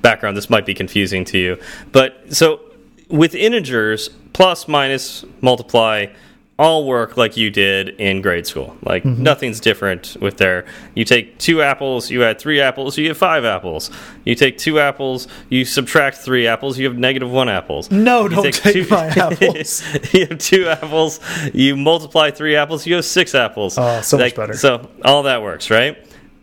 [0.00, 1.58] background, this might be confusing to you.
[1.92, 2.60] But so
[3.08, 6.06] with integers, plus, minus, multiply
[6.60, 8.76] all work like you did in grade school.
[8.82, 9.22] Like mm -hmm.
[9.22, 10.64] nothing's different with there.
[10.94, 13.90] You take two apples, you add three apples, you get five apples.
[14.24, 17.90] You take two apples, you subtract three apples, you have negative one apples.
[17.90, 19.82] No, you don't take, take two, my apples.
[20.12, 21.20] you have two apples,
[21.54, 23.78] you multiply three apples, you have six apples.
[23.78, 24.58] Oh, so like, much better.
[24.58, 24.70] So
[25.02, 25.96] all that works, right?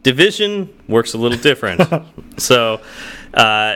[0.08, 1.82] Division works a little different.
[2.38, 2.80] so,
[3.34, 3.76] uh,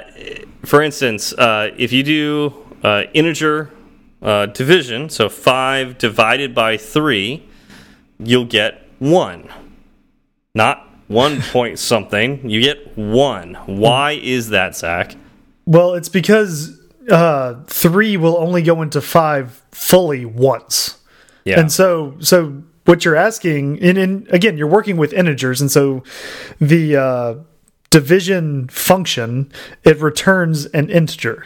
[0.64, 3.70] for instance, uh, if you do uh, integer
[4.22, 7.46] uh, division, so 5 divided by 3,
[8.18, 9.50] you'll get 1.
[10.56, 13.56] Not 1 point something, you get 1.
[13.66, 15.18] Why is that, Zach?
[15.66, 20.98] Well, it's because uh, 3 will only go into 5 fully once.
[21.44, 21.60] Yeah.
[21.60, 26.04] And so, so what you're asking, and, and again, you're working with integers, and so
[26.60, 27.36] the uh,
[27.90, 29.52] division function,
[29.84, 31.46] it returns an integer.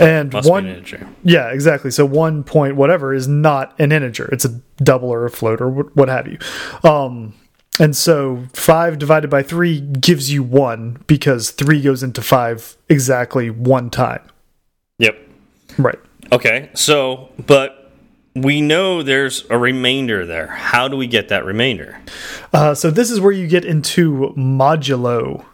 [0.00, 1.08] And Must one, integer.
[1.22, 1.92] yeah, exactly.
[1.92, 5.70] So one point whatever is not an integer; it's a double or a float or
[5.70, 6.38] what have you.
[6.82, 7.34] Um,
[7.78, 13.50] and so five divided by three gives you one because three goes into five exactly
[13.50, 14.22] one time.
[14.98, 15.16] Yep.
[15.78, 15.98] Right.
[16.32, 16.70] Okay.
[16.74, 17.83] So, but
[18.34, 20.48] we know there's a remainder there.
[20.48, 22.00] How do we get that remainder?
[22.52, 25.44] Uh, so this is where you get into modulo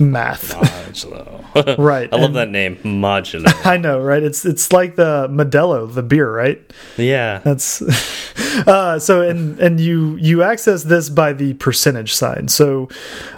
[0.00, 0.54] math.
[0.54, 1.42] Modulo.
[1.78, 2.08] right.
[2.12, 3.52] I love and, that name, modulo.
[3.66, 4.22] I know, right?
[4.22, 6.60] It's it's like the Modelo, the beer, right?
[6.96, 7.40] Yeah.
[7.44, 7.82] That's
[8.66, 12.48] uh, so and and you you access this by the percentage sign.
[12.48, 12.88] So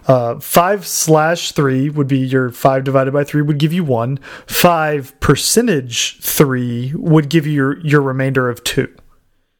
[0.07, 4.19] uh, five slash three would be your five divided by three would give you one.
[4.47, 8.95] Five percentage three would give you your your remainder of two.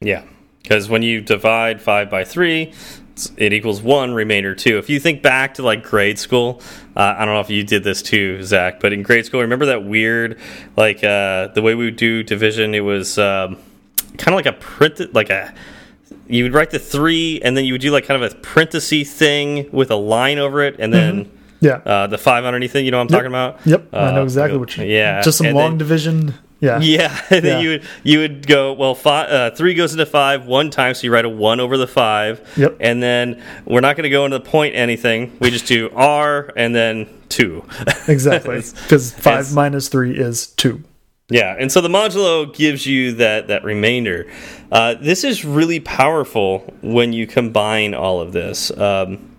[0.01, 0.23] Yeah.
[0.61, 2.73] Because when you divide five by three,
[3.37, 4.77] it equals one remainder two.
[4.77, 6.61] If you think back to like grade school,
[6.95, 9.67] uh, I don't know if you did this too, Zach, but in grade school, remember
[9.67, 10.39] that weird
[10.75, 12.75] like uh, the way we would do division?
[12.75, 13.57] It was um,
[14.17, 15.53] kind of like a printed like a
[16.27, 19.13] you would write the three and then you would do like kind of a parenthesis
[19.13, 21.15] thing with a line over it and then.
[21.15, 21.29] Mm -hmm.
[21.61, 22.83] Yeah, uh, the five underneath it.
[22.83, 23.23] You know what I'm yep.
[23.23, 23.65] talking about?
[23.65, 24.85] Yep, I know uh, exactly what you.
[24.85, 26.33] Yeah, just some and long then, division.
[26.59, 27.21] Yeah, yeah.
[27.29, 27.59] And then yeah.
[27.59, 28.95] you would you would go well.
[28.95, 31.87] Five, uh, three goes into five one time, so you write a one over the
[31.87, 32.47] five.
[32.57, 32.77] Yep.
[32.79, 35.35] And then we're not going to go into the point anything.
[35.39, 37.65] We just do r and then two.
[38.07, 40.83] exactly, because five minus three is two.
[41.27, 44.31] Yeah, and so the modulo gives you that that remainder.
[44.71, 48.69] Uh, this is really powerful when you combine all of this.
[48.77, 49.34] Um,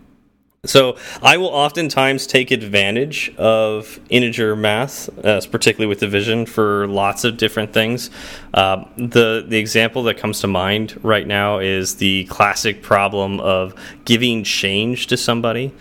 [0.66, 7.24] so I will oftentimes take advantage of integer math, uh, particularly with division, for lots
[7.24, 8.10] of different things.
[8.52, 13.74] Uh, the the example that comes to mind right now is the classic problem of
[14.04, 15.72] giving change to somebody.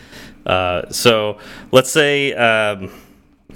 [0.45, 1.38] Uh, so
[1.71, 2.34] let's say.
[2.34, 2.91] Um,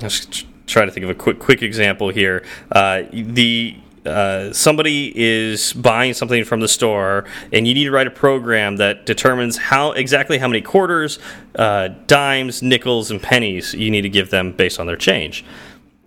[0.02, 2.46] let's try to think of a quick quick example here.
[2.72, 3.76] Uh, the
[4.10, 8.78] uh, somebody is buying something from the store and you need to write a program
[8.78, 11.20] that determines how exactly how many quarters,
[11.56, 15.46] uh, dimes, nickels, and pennies you need to give them based on their change.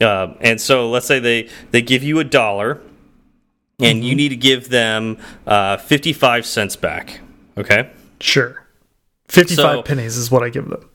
[0.01, 2.81] Uh, and so let's say they, they give you a dollar
[3.81, 4.09] and mm -hmm.
[4.09, 7.21] you need to give them uh, 55 cents back.
[7.57, 7.91] Okay?
[8.21, 8.55] Sure.
[9.29, 10.89] 55 so, pennies is what I give them.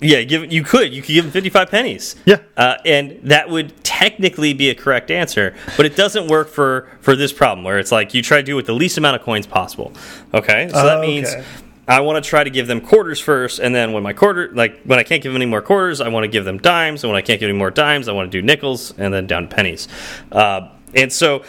[0.00, 2.16] Yeah, give you could you could give them fifty five pennies.
[2.24, 6.88] Yeah, uh, and that would technically be a correct answer, but it doesn't work for
[7.00, 9.16] for this problem where it's like you try to do it with the least amount
[9.16, 9.92] of coins possible.
[10.34, 11.32] Okay, so that means.
[11.32, 11.44] Okay.
[11.88, 14.80] I want to try to give them quarters first, and then when my quarter, like
[14.84, 17.10] when I can't give them any more quarters, I want to give them dimes, and
[17.10, 19.48] when I can't give any more dimes, I want to do nickels, and then down
[19.48, 19.88] to pennies.
[20.30, 21.42] Uh, and so,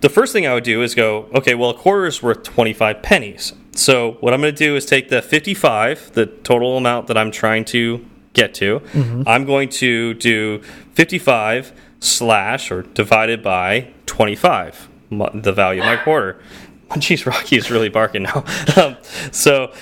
[0.00, 2.72] the first thing I would do is go, okay, well, a quarter is worth twenty
[2.72, 3.52] five pennies.
[3.72, 7.30] So what I'm going to do is take the 55, the total amount that I'm
[7.30, 8.82] trying to get to.
[9.26, 10.62] I'm going to do
[10.94, 16.40] 55 slash or divided by 25, the value of my quarter.
[16.90, 18.44] Jeez, Rocky is really barking now.
[18.76, 18.96] um,
[19.30, 19.72] so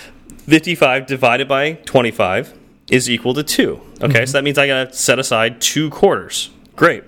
[0.47, 2.55] 55 divided by 25
[2.91, 3.81] is equal to 2.
[4.03, 6.51] Okay, so that means I got to set aside two quarters.
[6.77, 7.05] Great.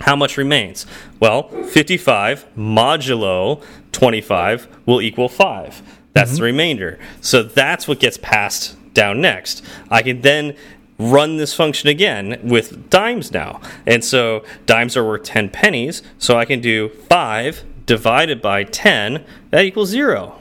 [0.00, 0.86] How much remains?
[1.20, 5.82] Well, 55 modulo 25 will equal 5.
[6.12, 6.44] That's the mm-hmm.
[6.44, 6.98] remainder.
[7.20, 9.64] So that's what gets passed down next.
[9.90, 10.56] I can then
[10.98, 13.60] run this function again with dimes now.
[13.86, 19.24] And so dimes are worth 10 pennies, so I can do 5 divided by 10,
[19.50, 20.36] that equals 0.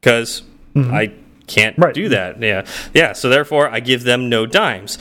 [0.00, 0.42] Because
[0.74, 0.94] mm-hmm.
[0.94, 1.12] I
[1.46, 1.94] can't Right.
[1.94, 2.40] do that.
[2.40, 2.64] Yeah.
[2.94, 4.98] Yeah, so therefore I give them no dimes.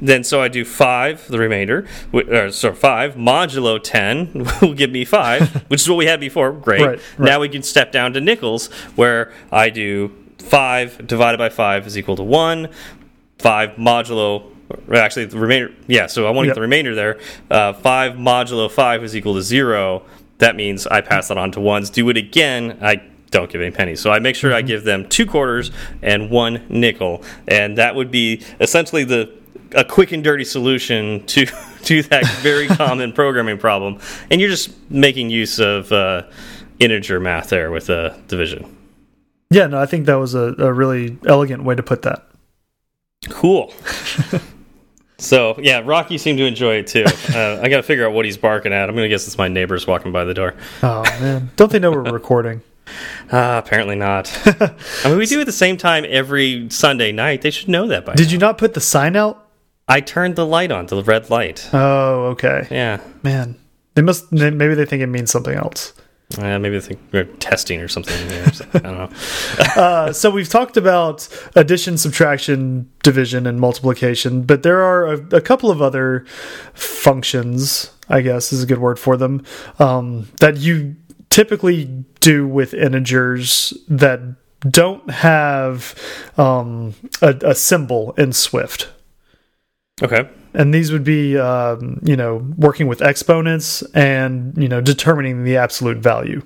[0.00, 5.04] Then so I do 5, the remainder, or so 5 modulo 10 will give me
[5.04, 6.52] 5, which is what we had before.
[6.52, 6.80] Great.
[6.80, 7.28] Right, right.
[7.30, 11.98] Now we can step down to nickels where I do 5 divided by 5 is
[11.98, 12.68] equal to 1.
[13.38, 14.50] 5 modulo
[14.92, 16.50] actually the remainder yeah so i want to Yep.
[16.50, 17.18] get the remainder there
[17.50, 20.02] uh, 5 modulo 5 is equal to 0
[20.38, 23.70] that means i pass that on to ones do it again i don't give any
[23.70, 25.70] pennies so i make sure i give them two quarters
[26.02, 29.32] and one nickel and that would be essentially the
[29.74, 31.46] a quick and dirty solution to
[31.82, 33.98] to that very common programming problem
[34.30, 36.22] and you're just making use of uh,
[36.78, 38.64] integer math there with a division
[39.50, 42.24] Yeah, no, I think that was a, a really elegant way to put that.
[43.30, 43.72] Cool.
[45.18, 47.04] so yeah, Rocky seemed to enjoy it too.
[47.34, 48.88] Uh, I got to figure out what he's barking at.
[48.88, 50.54] I'm gonna guess it's my neighbors walking by the door.
[50.82, 52.62] Oh man, don't they know we're recording?
[53.30, 54.32] Ah, apparently not.
[54.46, 57.42] I mean, we do it at the same time every Sunday night.
[57.42, 58.14] They should know that by.
[58.14, 59.46] Did you not put the sign out?
[59.88, 61.68] I turned the light on, to the red light.
[61.72, 62.66] Oh, okay.
[62.70, 63.00] Yeah.
[63.22, 63.56] Man,
[63.94, 64.30] they must.
[64.30, 65.94] Maybe they think it means something else.
[66.36, 68.14] Uh, maybe they think we're testing or something.
[68.30, 69.10] Yeah, I don't know.
[69.78, 75.40] Uh, so we've talked about addition, subtraction, division, and multiplication, but there are a, a
[75.40, 76.24] couple of other
[76.74, 77.92] functions.
[78.08, 79.44] I guess is a good word for them
[79.78, 80.96] um, that you
[81.30, 81.84] typically
[82.20, 84.20] do with integers that
[84.68, 85.94] don't have
[86.36, 88.90] um, a, a symbol in Swift.
[90.02, 90.28] Okay.
[90.54, 95.56] and these would be um, you know working with exponents and you know determining the
[95.56, 96.42] absolute value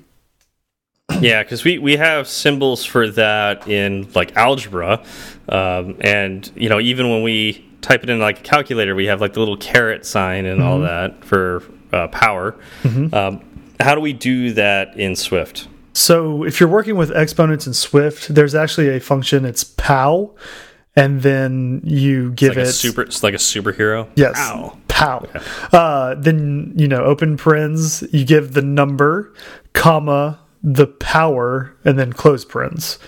[1.20, 5.04] Yeah, because we we have symbols for that in like algebra,
[5.48, 9.20] um, and you know even when we type it in like a calculator, we have
[9.20, 12.56] like the little caret sign and all that for uh, power.
[12.84, 13.44] Um,
[13.78, 15.68] how do we do that in Swift?
[15.94, 20.30] so if you're working with exponents in swift there's actually a function it's pow
[20.94, 24.08] and then you give Like it a super, it's like a superhero.
[24.16, 24.76] yes Ow.
[24.88, 25.26] pow
[25.72, 29.32] uh, then you know open parens you give the number
[29.72, 32.98] comma the power and then close parens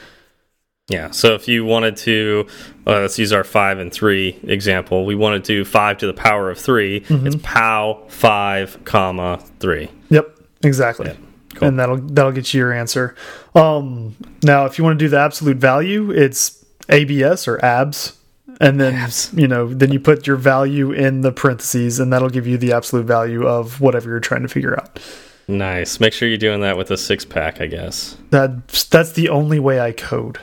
[0.91, 1.13] Yeah.
[1.13, 2.47] So if you wanted to,
[2.87, 5.07] uh, let's use our five and three example.
[5.07, 9.89] We wanted to do five to the power of 3 It's pow five comma three.
[10.11, 10.27] Yep,
[10.63, 11.17] exactly.
[11.55, 11.69] cool.
[11.69, 13.15] And that'll that'll get you your answer.
[13.55, 18.17] Um, now, if you want to do the absolute value, it's ABS or ABS,
[18.61, 22.47] and then you know then you put your value in the parentheses, and that'll give
[22.47, 25.01] you the absolute value of whatever you're trying to figure out.
[25.47, 26.01] Nice.
[26.01, 28.17] Make sure you're doing that with a six pack, I guess.
[28.31, 30.39] That that's the only way I code.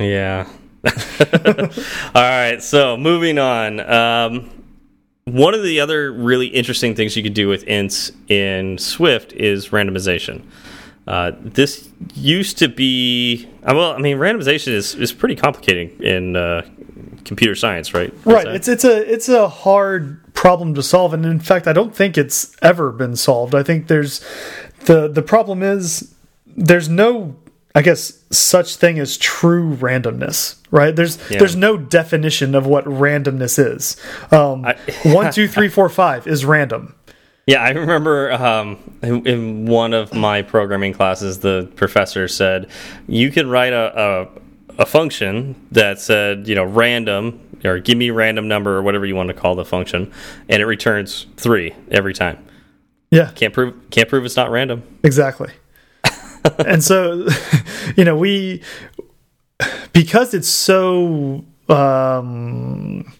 [0.00, 0.48] Yeah.
[0.86, 2.58] All right.
[2.62, 3.80] So moving on.
[3.80, 4.50] Um,
[5.24, 9.70] one of the other really interesting things you could do with ints in Swift is
[9.70, 10.44] randomization.
[11.06, 13.92] Uh, this used to be uh, well.
[13.92, 16.62] I mean, randomization is is pretty complicated in uh,
[17.24, 18.12] computer science, right?
[18.24, 18.46] Right.
[18.48, 22.18] It's it's a it's a hard problem to solve, and in fact, I don't think
[22.18, 23.54] it's ever been solved.
[23.54, 24.24] I think there's
[24.86, 26.12] the the problem is
[26.56, 27.36] there's no
[27.74, 30.96] I guess such thing as true randomness, right?
[30.96, 31.38] There's Yeah.
[31.38, 33.96] there's no definition of what randomness is.
[34.32, 36.94] Um, I- one, two, three, four, five is random.
[37.46, 42.68] Yeah, I remember um, in, one of my programming classes, the professor said
[43.06, 48.08] you could write a, a a function that said, you know, random or give me
[48.08, 50.12] a random number or whatever you want to call the function,
[50.48, 52.44] and it returns three every time.
[53.10, 54.82] Yeah, Can't prove can't prove it's not random.
[55.04, 55.52] exactly.
[56.58, 57.28] and so,
[57.96, 58.62] you know, we
[59.92, 63.10] because it's so um,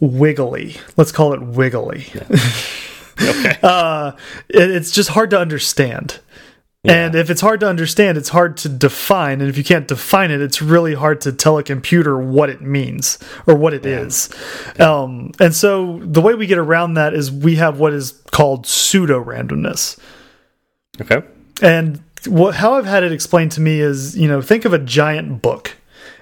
[0.00, 0.76] wiggly.
[0.96, 2.06] Let's call it wiggly.
[3.20, 3.58] Okay.
[3.62, 4.12] uh,
[4.48, 6.20] it, it's just hard to understand.
[6.88, 9.40] And if it's hard to understand, it's hard to define.
[9.40, 12.60] And if you can't define it, it's really hard to tell a computer what it
[12.60, 14.30] means or what it is.
[14.78, 18.66] Um, and so the way we get around that is we have what is called
[18.66, 19.98] pseudo randomness.
[21.00, 21.22] okay.
[21.62, 24.78] And what, how I've had it explained to me is, you know, think of a
[24.78, 25.76] giant book.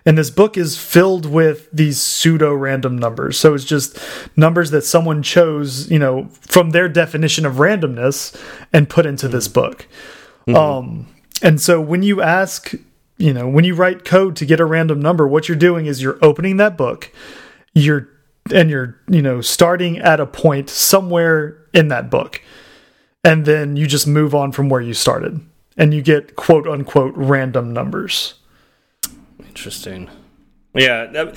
[0.07, 3.39] And this book is filled with these pseudo random numbers.
[3.39, 3.99] So it's just
[4.37, 8.39] numbers that someone chose, you know, from their definition of randomness
[8.73, 9.87] and put into this book.
[10.47, 10.79] Mm -hmm.
[10.79, 11.07] Um,
[11.43, 12.75] and so when you ask,
[13.17, 16.03] you know, when you write code to get a random number, what you're doing is
[16.03, 17.11] you're opening that book,
[17.73, 18.09] you're
[18.53, 22.43] and you're, you know, starting at a point somewhere in that book.
[23.23, 25.41] And then you just move on from where you started
[25.77, 28.35] and you get quote unquote random numbers.
[29.55, 30.11] Interesting.
[30.75, 31.33] Yeah,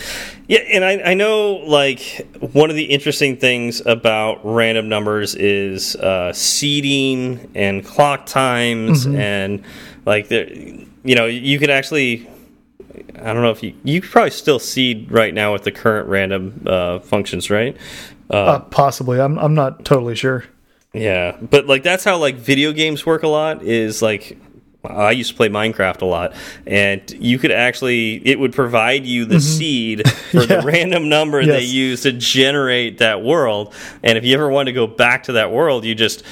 [0.47, 5.95] yeah, and I, I know like one of the interesting things about random numbers is
[5.95, 9.19] uh, seeding and clock times, mm -hmm.
[9.19, 9.63] and
[10.07, 10.47] like there,
[11.03, 12.27] you know, you could actually.
[13.15, 16.09] I don't know if you you could probably still seed right now with the current
[16.09, 17.77] random uh, functions, right?
[18.33, 20.43] Uh, uh, possibly, I'm I'm not totally sure.
[20.93, 23.61] Yeah, but like that's how like video games work a lot.
[23.61, 24.37] Is like
[24.89, 26.33] I used to play Minecraft a lot,
[26.65, 29.57] and you could actually it would provide you the mm -hmm.
[29.57, 30.47] seed for yeah.
[30.47, 31.55] the random number yes.
[31.55, 33.73] they use to generate that world.
[34.03, 36.23] And if you ever want to go back to that world, you just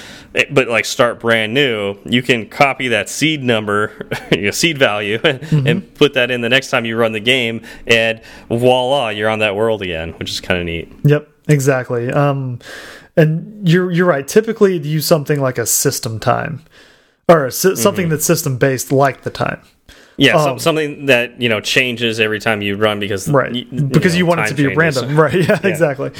[0.52, 3.92] but like start brand new, you can copy that seed number,
[4.32, 5.70] your seed value, mm -hmm.
[5.70, 9.40] and put that in the next time you run the game, and voila, you're on
[9.40, 10.88] that world again, which is kind of neat.
[11.04, 12.12] Yep, exactly.
[12.12, 12.60] Um,
[13.18, 13.30] and
[13.64, 14.28] you're you're right.
[14.28, 16.60] Typically, you use something like a system time
[17.28, 18.10] or something mm -hmm.
[18.10, 19.60] that's system based like the time.
[20.18, 24.16] Yeah, um, something that you know changes every time you run because right you, because
[24.16, 24.78] you, know, you want it to be changes.
[24.78, 25.34] random, right?
[25.34, 25.70] Yeah, yeah.
[25.70, 26.12] exactly.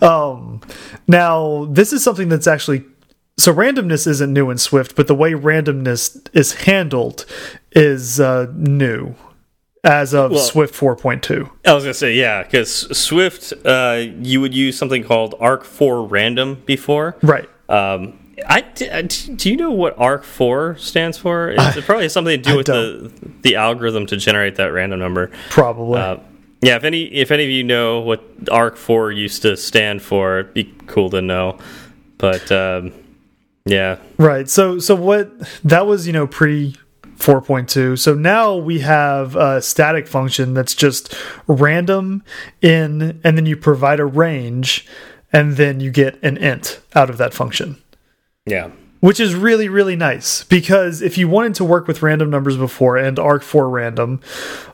[0.00, 0.60] Um,
[1.06, 2.84] now this is something that's actually
[3.36, 7.26] so randomness isn't new in Swift, but the way randomness is handled
[7.72, 9.14] is uh, new
[9.84, 11.50] as of well, Swift 4.2.
[11.66, 16.62] I was gonna say yeah, because Swift uh, you would use something called arc4 random
[16.64, 17.48] before, right?
[17.68, 21.50] Um, I, do you know what arc4 stands for?
[21.50, 23.12] It's I, probably something to do I with the
[23.42, 25.30] the algorithm to generate that random number.
[25.50, 26.00] Probably.
[26.00, 26.18] Uh,
[26.62, 30.54] yeah, if any if any of you know what arc4 used to stand for, it'd
[30.54, 31.58] be cool to know.
[32.18, 32.92] But um,
[33.64, 33.98] yeah.
[34.16, 34.48] Right.
[34.48, 35.30] So so what
[35.64, 36.76] that was, you know, pre
[37.18, 37.98] 4.2.
[37.98, 41.14] So now we have a static function that's just
[41.46, 42.24] random
[42.60, 44.86] in and then you provide a range
[45.32, 47.81] and then you get an int out of that function.
[48.46, 48.70] Yeah.
[49.00, 52.96] Which is really, really nice because if you wanted to work with random numbers before
[52.96, 54.20] and arc4 random,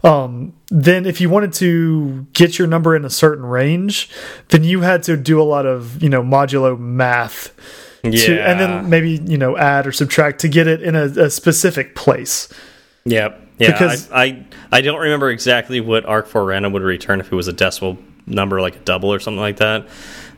[0.05, 4.11] um, then if you wanted to get your number in a certain range,
[4.49, 7.55] then you had to do a lot of, you know, modulo math.
[8.03, 8.27] Yeah.
[8.27, 11.31] To, and then maybe, you know, add or subtract to get it in a, a
[11.31, 12.49] specific place.
[13.07, 13.47] Yep.
[13.59, 13.73] Yeah.
[13.73, 17.49] Because I, I, I don't remember exactly what arc4 random would return if it was
[17.49, 17.97] a decimal
[18.27, 19.89] number like a double or something like that.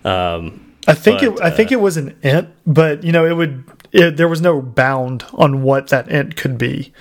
[0.04, 1.40] Um, I think but, it.
[1.40, 3.64] I think uh, it was an int, but you know, it would.
[3.92, 6.92] It, there was no bound on what that int could be.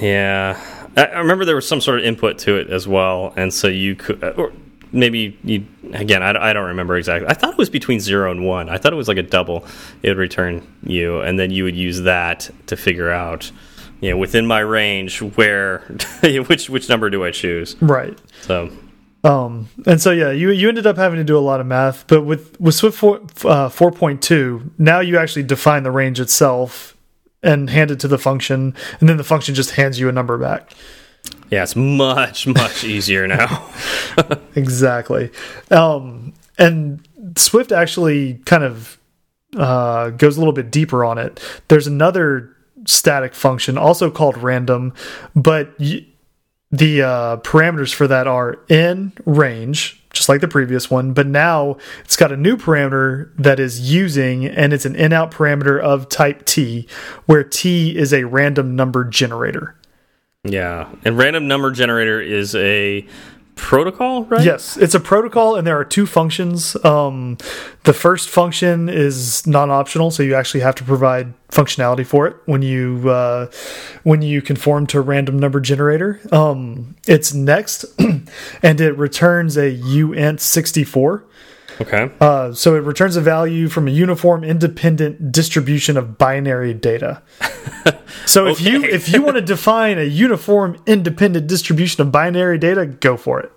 [0.00, 0.60] Yeah,
[0.96, 3.94] I remember there was some sort of input to it as well, and so you
[3.94, 4.52] could, uh, or
[4.92, 6.22] maybe you again.
[6.22, 7.28] I, I don't remember exactly.
[7.28, 8.68] I thought it was between zero and one.
[8.68, 9.64] I thought it was like a double.
[10.02, 13.50] It would return you, and then you would use that to figure out,
[14.00, 15.78] you know, within my range where
[16.22, 17.76] which which number do I choose?
[17.80, 18.18] Right.
[18.42, 18.70] So
[19.24, 22.06] um, and so yeah, you you ended up having to do a lot of math,
[22.06, 26.96] but with with Swift 4, uh, 4.2, now you actually define the range itself
[27.42, 30.36] and hand it to the function, and then the function just hands you a number
[30.36, 30.72] back.
[31.50, 33.66] Yeah, it's much much easier now.
[34.54, 35.30] exactly.
[35.70, 37.06] Um, and
[37.36, 38.98] Swift actually kind of
[39.56, 41.40] uh, goes a little bit deeper on it.
[41.68, 42.54] There's another
[42.86, 44.92] static function also called random,
[45.34, 45.74] but
[46.76, 51.76] the uh, parameters for that are in range, just like the previous one, but now
[52.04, 56.08] it's got a new parameter that is using, and it's an in out parameter of
[56.08, 56.88] type T,
[57.26, 59.76] where T is a random number generator.
[60.42, 63.06] Yeah, and random number generator is a
[63.54, 64.44] protocol, right?
[64.44, 66.76] Yes, it's a protocol, and there are two functions.
[66.84, 67.38] Um,
[67.84, 72.62] the first function is non-optional, so you actually have to provide functionality for it when
[72.62, 73.50] you uh,
[74.02, 76.20] when you conform to random number generator.
[76.32, 77.84] Um, it's next,
[78.62, 81.22] and it returns a uint64
[81.80, 82.10] Okay.
[82.20, 87.22] Uh, so it returns a value from a uniform independent distribution of binary data.
[88.26, 92.86] so if you if you want to define a uniform independent distribution of binary data,
[92.86, 93.52] go for it.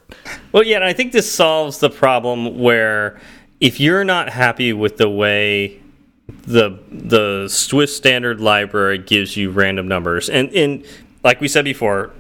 [0.51, 3.19] Well, yeah, and I think this solves the problem where
[3.59, 5.81] if you're not happy with the way
[6.27, 10.85] the the Swift standard library gives you random numbers, and and
[11.23, 12.11] like we said before,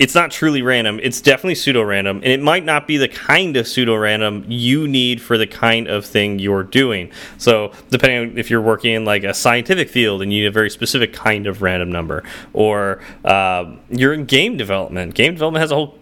[0.00, 0.98] it's not truly random.
[1.02, 4.88] It's definitely pseudo random, and it might not be the kind of pseudo random you
[4.88, 7.12] need for the kind of thing you're doing.
[7.36, 10.50] So, depending on if you're working in like a scientific field and you need a
[10.50, 12.24] very specific kind of random number,
[12.54, 15.14] or uh, you're in game development.
[15.14, 15.98] Game development has a whole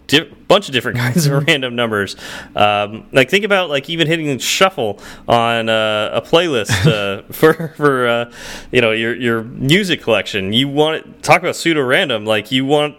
[0.47, 2.15] bunch of different kinds of random numbers.
[2.55, 8.07] Um, like think about like even hitting shuffle on uh, a playlist uh, for for
[8.07, 8.31] uh,
[8.71, 10.53] you know your your music collection.
[10.53, 12.25] You want to talk about pseudo random.
[12.25, 12.95] Like you want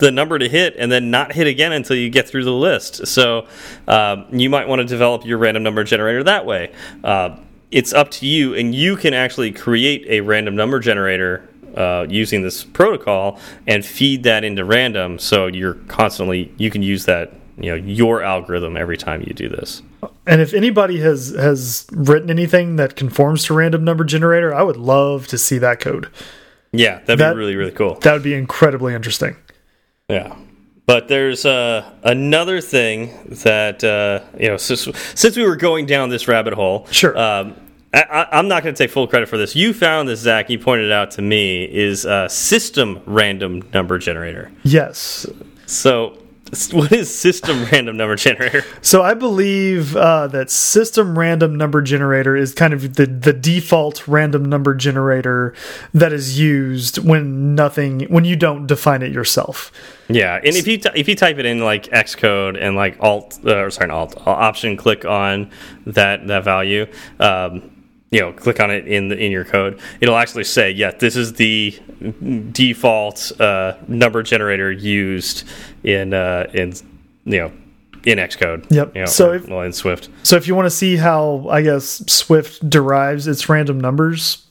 [0.00, 3.06] the number to hit and then not hit again until you get through the list.
[3.06, 3.46] So
[3.86, 6.72] um, you might want to develop your random number generator that way.
[7.04, 7.36] Uh,
[7.70, 12.42] it's up to you, and you can actually create a random number generator uh, using
[12.42, 15.18] this protocol and feed that into random.
[15.18, 19.48] So you're constantly you can use that you know your algorithm every time you do
[19.48, 19.82] this.
[20.26, 24.76] And if anybody has has written anything that conforms to random number generator, I would
[24.76, 26.08] love to see that code.
[26.72, 27.94] Yeah, that'd that, be really really cool.
[28.00, 29.36] That would be incredibly interesting.
[30.10, 30.36] Yeah.
[30.86, 36.08] But there's uh, another thing that uh, you know since, since we were going down
[36.08, 36.86] this rabbit hole.
[36.90, 37.16] Sure.
[37.16, 37.54] Um,
[37.92, 39.56] I, am not going to take full credit for this.
[39.56, 40.48] You found this, Zach.
[40.48, 41.64] You pointed it out to me.
[41.64, 44.52] Is a system random number generator.
[44.62, 45.26] Yes.
[45.66, 46.18] So
[46.72, 48.64] what is system random number generator?
[48.82, 54.08] So I believe uh, that system random number generator is kind of the the default
[54.08, 55.54] random number generator
[55.94, 59.70] that is used when nothing when you don't define it yourself.
[60.08, 63.56] Yeah, and if you if you type it in like Xcode and like Alt uh,
[63.56, 65.50] or sorry, Alt Option click on
[65.86, 66.86] that that value.
[67.20, 67.70] Um,
[68.10, 71.16] you know click on it in the, in your code it'll actually say yeah this
[71.16, 71.78] is the
[72.52, 75.44] default uh, number generator used
[75.84, 76.72] in uh, in
[77.24, 77.52] you know
[78.04, 78.66] in Xcode.
[78.70, 78.94] Yep.
[78.94, 80.08] You know, so or, if, well, in Swift.
[80.22, 84.46] So if you want to see how I guess Swift derives its random numbers,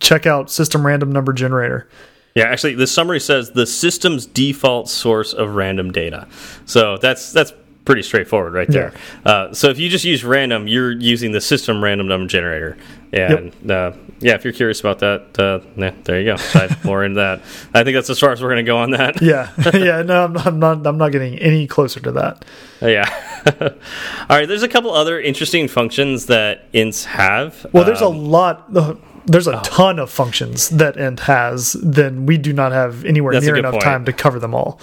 [0.00, 1.88] check out system random number generator.
[2.34, 6.28] Yeah, actually, the summary says the system's default source of random data.
[6.66, 7.52] So that's that's
[7.88, 8.92] pretty straightforward right there.
[9.24, 9.32] Yeah.
[9.32, 12.76] Uh, so if you just use random, you're using the system random number generator.
[13.14, 13.94] And yep.
[13.94, 16.36] uh, yeah, if you're curious about that, uh, yeah, there you go.
[16.52, 17.40] Dive more into that.
[17.72, 19.22] I think that's as far as we're going to go on that.
[19.22, 20.02] yeah, yeah.
[20.02, 20.86] No, I'm, I'm, not.
[20.86, 22.44] I'm not getting any closer to that.
[22.82, 23.08] Yeah.
[24.28, 24.46] All right.
[24.46, 27.64] There's a couple other interesting functions that ints have.
[27.72, 28.70] Well, there's um, a lot.
[29.24, 29.62] There's a oh.
[29.64, 31.72] ton of functions that int has.
[31.82, 33.84] Then we do not have anywhere that's near enough point.
[33.84, 34.78] time to cover them all.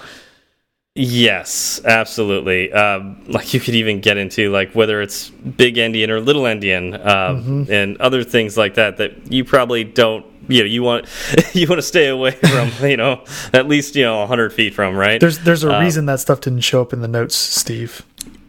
[0.98, 2.72] Yes, absolutely.
[2.72, 6.94] Um, like you could even get into like whether it's big endian or little endian,
[6.94, 7.70] um, mm -hmm.
[7.70, 10.24] and other things like that that you probably don't.
[10.48, 11.04] You know, you want
[11.52, 12.70] you want to stay away from.
[12.80, 13.20] You know,
[13.52, 14.96] at least you know hundred feet from.
[14.96, 15.20] Right.
[15.20, 18.02] There's there's a um, reason that stuff didn't show up in the notes, Steve.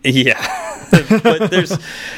[0.04, 0.40] Yeah,
[1.24, 1.78] but there's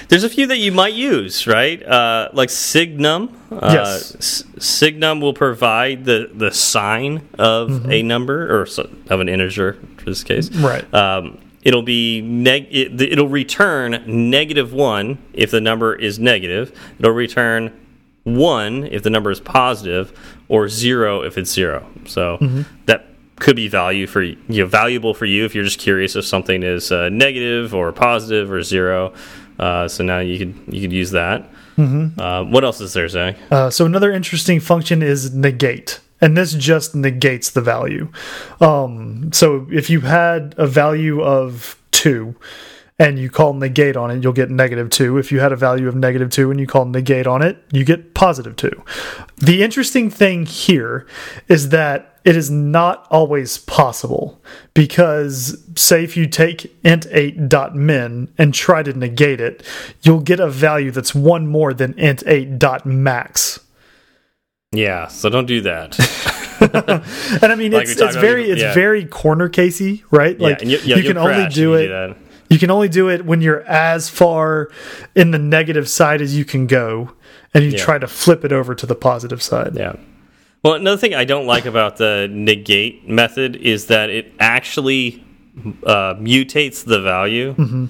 [0.09, 1.81] there's a few that you might use, right?
[1.81, 3.29] Uh, like Signum.
[3.51, 4.43] Uh, yes.
[4.59, 7.93] Signum will provide the the sign of mm -hmm.
[7.93, 8.67] a number or
[9.09, 10.49] of an integer for this case.
[10.51, 10.91] Right.
[10.93, 16.71] Um, it'll be neg it, it'll return negative one if the number is negative.
[16.99, 17.71] It'll return
[18.23, 20.11] one if the number is positive,
[20.47, 21.85] or zero if it's zero.
[22.05, 22.65] So mm -hmm.
[22.85, 23.05] that
[23.39, 26.63] could be value for you know valuable for you if you're just curious if something
[26.63, 29.13] is uh, negative or positive or zero.
[29.59, 31.49] Uh, so now you could you could use that.
[31.77, 32.21] Mm -hmm.
[32.21, 33.35] uh, what else is there, Zach?
[33.51, 38.11] Uh, so another interesting function is negate, and this just negates the value.
[38.59, 42.35] Um, so if you had a value of two
[42.99, 45.17] and you call negate on it, you'll get negative 2.
[45.17, 47.85] If you had a value of negative 2 and you call negate on it, you
[47.85, 48.83] get positive 2.
[49.37, 51.07] The interesting thing here
[51.47, 54.41] is that it is not always possible
[54.73, 59.63] because say if you take int8.min and try to negate it,
[60.01, 63.61] you'll get a value that's one more than int8.max.
[64.71, 65.97] Yeah, so don't do that.
[67.41, 68.73] and I mean, like it's, it's very it's yeah.
[68.73, 70.39] very corner casey, right?
[70.39, 71.87] Like you, you can only do it.
[71.87, 72.15] Do
[72.49, 74.69] you can only do it when you're as far
[75.15, 77.13] in the negative side as you can go,
[77.53, 77.83] and you yeah.
[77.83, 79.75] try to flip it over to the positive side.
[79.75, 79.95] Yeah.
[80.61, 85.23] Well, another thing I don't like about the negate method is that it actually
[85.83, 87.55] uh, mutates the value.
[87.57, 87.87] Mm -hmm.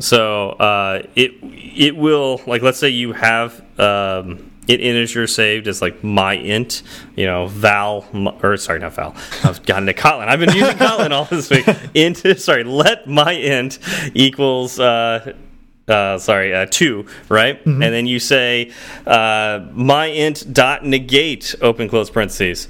[0.00, 1.32] So uh, it
[1.76, 6.82] it will like let's say you have um, it integer saved as like my int,
[7.16, 8.06] you know, val
[8.42, 9.14] or sorry, not val.
[9.42, 10.28] I've gotten to Kotlin.
[10.28, 11.66] I've been using Kotlin all this week.
[11.94, 13.78] Int, sorry, let my int
[14.14, 14.78] equals.
[14.78, 15.34] Uh,
[15.88, 17.64] uh, sorry, uh, two, right?
[17.64, 17.84] Mm -hmm.
[17.84, 18.70] And then you say
[19.06, 22.68] uh, my int dot negate open close parentheses.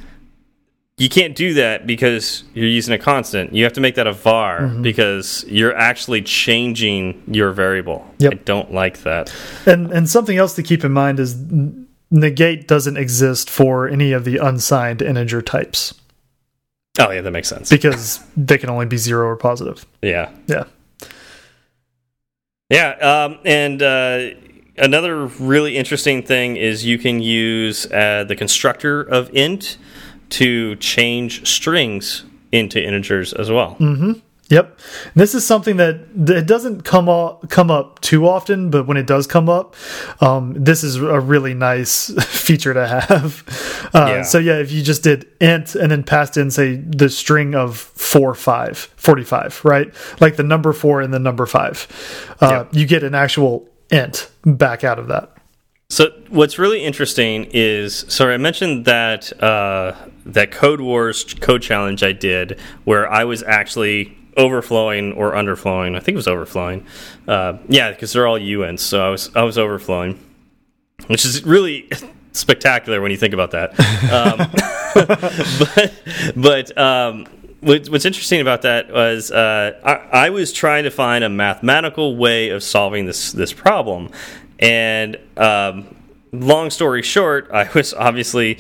[0.97, 3.53] You can't do that because you're using a constant.
[3.53, 4.83] You have to make that a var mm -hmm.
[4.83, 8.01] because you're actually changing your variable.
[8.19, 8.33] Yep.
[8.33, 9.35] I don't like that.
[9.67, 11.35] And and something else to keep in mind is
[12.15, 15.95] negate doesn't exist for any of the unsigned integer types.
[16.99, 17.69] Oh yeah, that makes sense.
[17.69, 19.85] because they can only be zero or positive.
[20.01, 20.31] Yeah.
[20.47, 20.65] Yeah.
[22.71, 24.31] Yeah, um, and uh,
[24.79, 29.77] another really interesting thing is you can use uh, the constructor of int
[30.31, 33.77] to change strings into integers as well.
[34.51, 34.79] Yep.
[35.15, 39.07] This is something that it doesn't come up, come up too often, but when it
[39.07, 39.75] does come up,
[40.21, 43.91] um, this is a really nice feature to have.
[43.95, 44.23] Uh, Yeah.
[44.23, 47.79] So yeah, if you just did int and then passed in, say, the string of
[47.79, 49.93] 4, 5, 45, right?
[50.21, 52.69] Like the number 4 and the number 5, uh, Yep.
[52.75, 55.31] you get an actual int back out of that.
[55.89, 59.95] So what's really interesting is, sorry, I mentioned that uh,
[60.27, 65.97] that Codewars code challenge I did, where I was actually overflowing or underflowing.
[65.97, 66.87] I think it was overflowing.
[67.27, 70.19] Uh, yeah, because they're all UNs, so I was I was overflowing,
[71.07, 71.89] which is really
[72.33, 73.71] spectacular when you think about that.
[74.11, 74.51] Um,
[75.75, 75.93] but
[76.37, 77.27] but um,
[77.61, 82.17] what, what's interesting about that was uh, I, I was trying to find a mathematical
[82.17, 84.11] way of solving this this problem,
[84.59, 85.94] and um,
[86.41, 88.59] long story short, I was obviously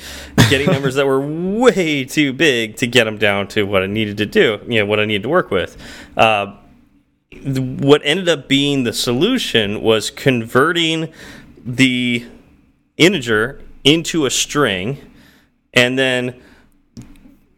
[0.50, 4.16] getting numbers that were way too big to get them down to what I needed
[4.18, 5.76] to do, you know, what I needed to work with.
[6.16, 6.56] Uh,
[7.42, 11.12] what ended up being the solution was converting
[11.64, 12.24] the
[12.96, 14.98] integer into a string
[15.74, 16.40] and then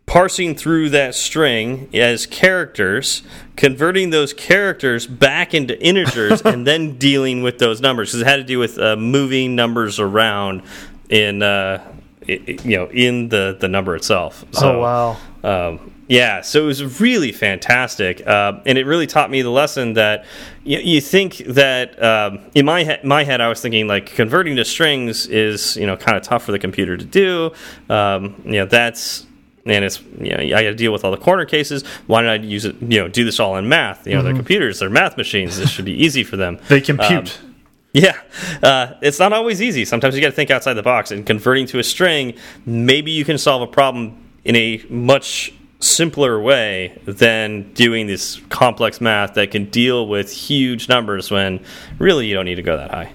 [0.06, 3.22] parsing through that string as characters,
[3.56, 8.36] converting those characters back into integers, and then dealing with those numbers because it had
[8.36, 10.62] to do with uh, moving numbers around
[11.08, 11.82] in uh,
[12.28, 14.44] i- i- you know in the the number itself.
[14.52, 15.68] So, oh, wow.
[15.68, 19.94] um, yeah, so it was really fantastic, uh, and it really taught me the lesson
[19.94, 20.24] that
[20.62, 24.54] you, you think that um, in my he my head I was thinking like converting
[24.54, 27.50] to strings is you know kind of tough for the computer to do.
[27.92, 29.25] Um, you know that's
[29.66, 31.84] and it's you know I got to deal with all the corner cases.
[32.06, 32.76] Why don't I use it?
[32.80, 34.06] You know, do this all in math.
[34.06, 35.58] You know, they're computers, they're math machines.
[35.58, 36.58] This should be easy for them.
[36.68, 37.38] They compute.
[37.42, 37.56] Um,
[37.92, 38.20] yeah,
[38.62, 39.86] uh, it's not always easy.
[39.86, 41.10] Sometimes you got to think outside the box.
[41.10, 42.34] And converting to a string,
[42.66, 49.00] maybe you can solve a problem in a much simpler way than doing this complex
[49.00, 51.64] math that can deal with huge numbers when
[51.98, 53.12] really you don't need to go that high.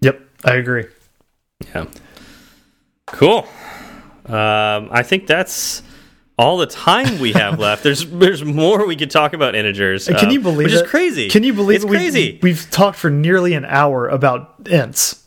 [0.00, 0.86] yep, I agree.
[1.72, 1.86] Yeah.
[3.06, 3.46] Cool.
[4.26, 5.82] Um, I think that's
[6.38, 7.82] all the time we have left.
[7.82, 10.06] There's there's more we could talk about integers.
[10.06, 10.84] Can um, you believe Which it?
[10.84, 11.28] is crazy.
[11.28, 11.84] Can you believe it's?
[11.84, 12.38] We- crazy?
[12.42, 15.20] We've talked for nearly an hour about ints.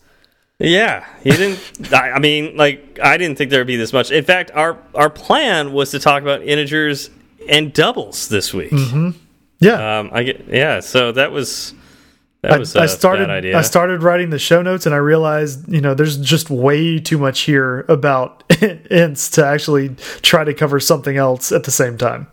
[0.59, 1.93] Yeah, he didn't.
[1.93, 4.09] I, I mean, like, I didn't think there would be this much.
[4.09, 7.11] In fact, our our plan was to talk about integers
[7.47, 8.73] and doubles this week.
[9.59, 9.99] Yeah.
[9.99, 10.79] Um, I get yeah.
[10.79, 11.73] So that was
[12.47, 13.29] I, was I started.
[13.29, 17.17] I started writing the show notes, and I realized, you know, there's just way too
[17.17, 19.89] much here about ints to actually
[20.21, 22.27] try to cover something else at the same time.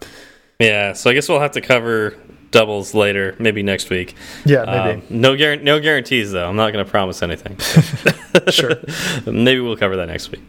[0.59, 0.93] yeah.
[0.93, 2.17] So I guess we'll have to cover
[2.55, 4.15] doubles later, maybe next week.
[4.45, 5.01] Yeah, maybe.
[5.01, 6.49] Um, no guar no guarantees though.
[6.49, 7.59] I'm not going to promise anything.
[8.51, 8.77] sure.
[9.27, 10.43] maybe we'll cover that next week.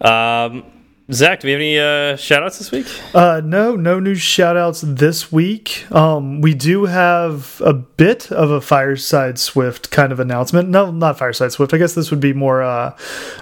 [0.00, 0.64] Um,
[1.10, 2.86] Zach, do we have any uh, shout outs this week?
[3.14, 5.84] Uh, no, no new shout outs this week.
[5.90, 10.68] Um, we do have a bit of a Fireside Swift kind of announcement.
[10.68, 11.74] No, not Fireside Swift.
[11.74, 12.96] I guess this would be more uh,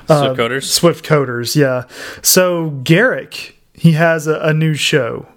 [0.08, 0.64] uh, Swift coders?
[0.64, 1.84] Swift Coders, yeah.
[2.22, 5.28] So Garric, he has a, a new show,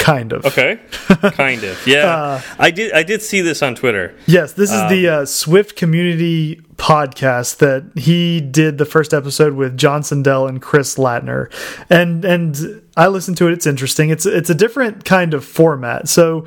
[0.00, 0.44] kind of.
[0.46, 0.80] Okay,
[1.34, 1.86] kind of.
[1.86, 2.92] Yeah, Uh, I did.
[2.92, 4.14] I did see this on Twitter.
[4.26, 9.52] Yes, this is the Um, uh, Swift Community podcast that he did the first episode
[9.54, 11.52] with John Sundell and Chris Lattner,
[11.90, 13.52] and and I listened to it.
[13.52, 14.10] It's interesting.
[14.10, 16.08] It's it's a different kind of format.
[16.08, 16.46] So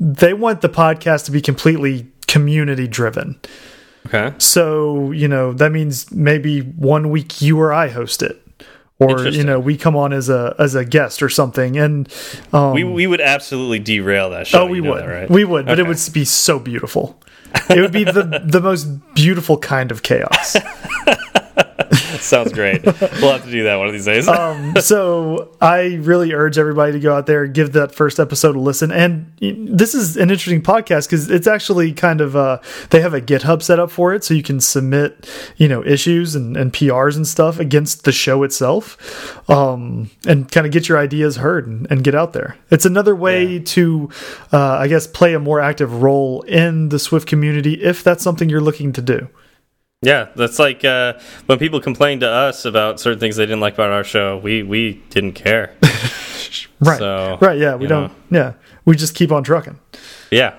[0.00, 3.38] they want the podcast to be completely community driven.
[4.06, 4.34] Okay.
[4.38, 8.40] So you know that means maybe one week you or I host it.
[9.00, 12.08] Or you know we come on as a as a guest or something, and
[12.52, 14.62] um, We we would absolutely derail that show.
[14.62, 15.02] Oh, we you know would.
[15.02, 15.30] that, right?
[15.30, 17.20] We would, but it would be so beautiful.
[17.70, 18.84] It would be the the most
[19.14, 20.56] beautiful kind of chaos.
[22.24, 22.84] Sounds great.
[22.84, 24.26] we'll have to do that one of these days.
[24.28, 28.56] Um, so I really urge everybody to go out there and give that first episode
[28.56, 28.90] a listen.
[28.90, 32.58] And this is an interesting podcast because it's actually kind of uh,
[32.90, 36.34] they have a GitHub set up for it, so you can submit you know issues
[36.34, 40.98] and, and PRs and stuff against the show itself, um, and kind of get your
[40.98, 42.56] ideas heard and, and get out there.
[42.70, 43.60] It's another way Yeah.
[43.64, 44.10] to,
[44.52, 48.48] uh, I guess, play a more active role in the Swift community if that's something
[48.48, 49.28] you're looking to do.
[50.04, 51.14] Yeah, that's like uh,
[51.46, 54.38] when people complain to us about certain things they didn't like about our show.
[54.38, 55.74] We we didn't care.
[56.80, 56.98] Right.
[56.98, 57.58] So, right.
[57.58, 57.76] Yeah.
[57.76, 58.12] We don't.
[58.30, 58.54] Yeah.
[58.84, 59.78] We just keep on trucking.
[60.34, 60.54] Yeah.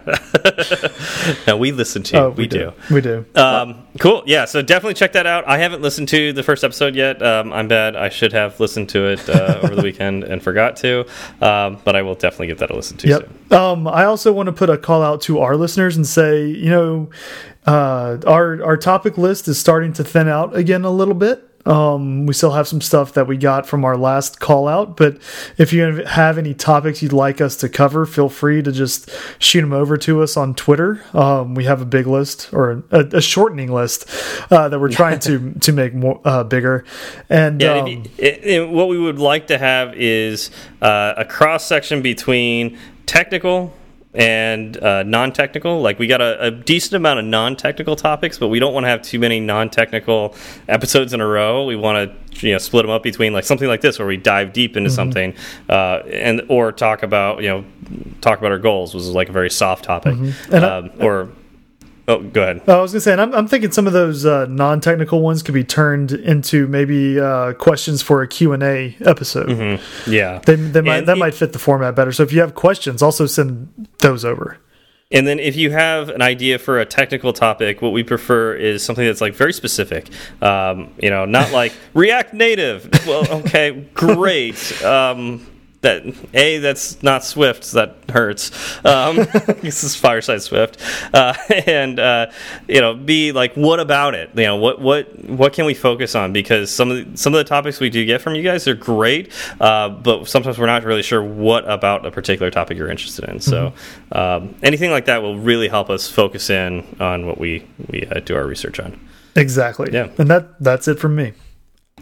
[1.47, 2.23] no, we listen to you.
[2.23, 2.71] Oh, we, do.
[2.89, 3.25] We do.
[3.35, 4.23] Um, cool.
[4.25, 4.45] Yeah.
[4.45, 5.45] So definitely check that out.
[5.47, 7.21] I haven't listened to the first episode yet.
[7.21, 7.95] Um, I'm bad.
[7.95, 11.05] I should have listened to it uh, over the weekend and forgot to.
[11.41, 13.07] Um, but I will definitely give that a listen to.
[13.07, 13.29] Yep.
[13.49, 13.59] Soon.
[13.59, 16.69] Um, I also want to put a call out to our listeners and say, you
[16.69, 17.09] know,
[17.65, 21.44] uh, our our topic list is starting to thin out again a little bit.
[21.65, 25.17] Um, we still have some stuff that we got from our last call out, but
[25.57, 29.09] if you have any topics you'd like us to cover, feel free to just
[29.39, 31.01] shoot them over to us on Twitter.
[31.13, 34.05] Um, we have a big list or a, a shortening list
[34.51, 36.85] uh, that we're trying to to make more uh, bigger.
[37.29, 40.51] And Yeah, um, if you- it- it- what we would like to have is
[40.81, 43.73] uh, a cross section between technical
[44.15, 45.81] and uh, non-technical.
[45.81, 48.89] Like we got a, a decent amount of non-technical topics, but we don't want to
[48.89, 50.33] have too many non-technical
[50.67, 51.65] episodes in a row.
[51.65, 54.17] We want to you know split them up between like something like this where we
[54.17, 55.33] dive deep into something
[55.69, 57.65] uh, and or talk about you know
[58.21, 60.15] talk about our goals was like a very soft topic
[60.51, 61.29] And I- um, or
[62.07, 62.61] oh go ahead.
[62.69, 65.53] I was gonna say, and I'm, I'm thinking some of those uh, non-technical ones could
[65.53, 69.79] be turned into maybe uh, questions for a Q and A episode.
[70.07, 72.11] Yeah, They, they might And that it- might fit the format better.
[72.11, 74.57] So if you have questions, also send those over.
[75.11, 78.83] And then if you have an idea for a technical topic, what we prefer is
[78.83, 80.09] something that's like very specific.
[80.41, 82.89] Um, you know, not like React Native.
[83.07, 84.55] Well, okay, great.
[84.83, 85.45] Um,
[85.85, 87.71] that a that's not Swift.
[87.71, 88.51] That hurts.
[88.85, 89.15] Um,
[89.61, 90.81] this is Fireside Swift.
[91.13, 91.33] Uh,
[91.67, 92.31] and uh,
[92.67, 94.29] you know, b like what about it?
[94.35, 96.33] You know, what what what can we focus on?
[96.33, 98.75] Because some of the, some of the topics we do get from you guys are
[98.75, 103.25] great, uh, but sometimes we're not really sure what about a particular topic you're interested
[103.29, 103.39] in.
[103.39, 103.73] So
[104.11, 108.19] um, anything like that will really help us focus in on what we we uh,
[108.19, 108.99] do our research on.
[109.35, 109.89] Exactly.
[109.91, 110.09] Yeah.
[110.17, 111.33] And that that's it from me.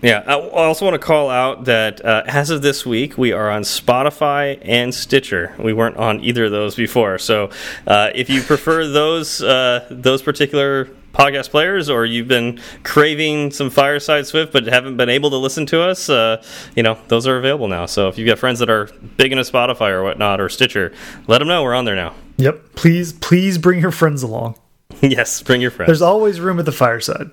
[0.03, 3.49] Yeah, I also want to call out that uh, as of this week, we are
[3.49, 5.55] on Spotify and Stitcher.
[5.57, 7.49] We weren't on either of those before, so
[7.87, 13.69] uh, if you prefer those uh, those particular podcast players, or you've been craving some
[13.69, 16.43] Fireside Swift but haven't been able to listen to us, uh,
[16.75, 17.85] you know those are available now.
[17.85, 20.91] So if you've got friends that are big into Spotify or whatnot or Stitcher,
[21.27, 22.13] let them know we're on there now.
[22.35, 22.75] Yep.
[22.75, 24.59] Please please bring your friends along.
[25.01, 25.87] yes, bring your friends.
[25.87, 27.29] There's always room at the fireside.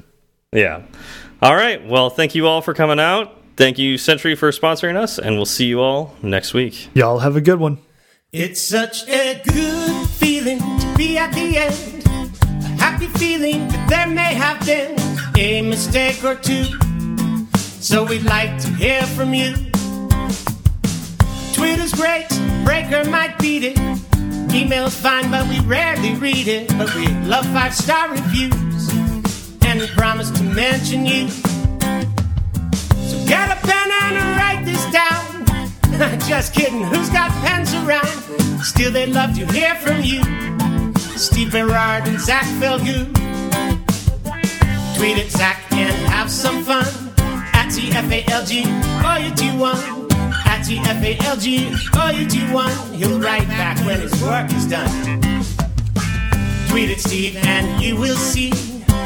[0.53, 0.83] Yeah.
[1.43, 1.86] All right.
[1.86, 3.36] Well, thank you all for coming out.
[3.57, 6.88] Thank you, Sentry, for sponsoring us, and we'll see you all next week.
[6.95, 7.78] Y'all have a good one.
[8.32, 12.07] It's such a good feeling to be at the end.
[12.07, 14.97] A happy feeling that there may have been
[15.36, 16.64] a mistake or two.
[17.57, 19.55] So we'd like to hear from you.
[21.55, 22.28] Twitter's great,
[22.64, 23.78] Breaker might beat it.
[24.55, 26.68] Email's fine, but we rarely read it.
[26.78, 28.55] But we love five star reviews,
[29.79, 31.29] and promise to mention you.
[31.29, 36.18] So get a pen and write this down.
[36.29, 38.09] Just kidding, who's got pens around?
[38.62, 40.23] Still, they'd love to hear from you.
[41.16, 43.14] Steve Berard and Zach Falgout.
[44.97, 46.87] Tweet at Zach and have some fun.
[47.53, 49.79] At TFALG, all you do one.
[50.47, 52.95] At TFALG, all you do one.
[52.95, 54.91] He'll write back when his work is done.
[56.68, 58.70] Tweet at Steve and you will see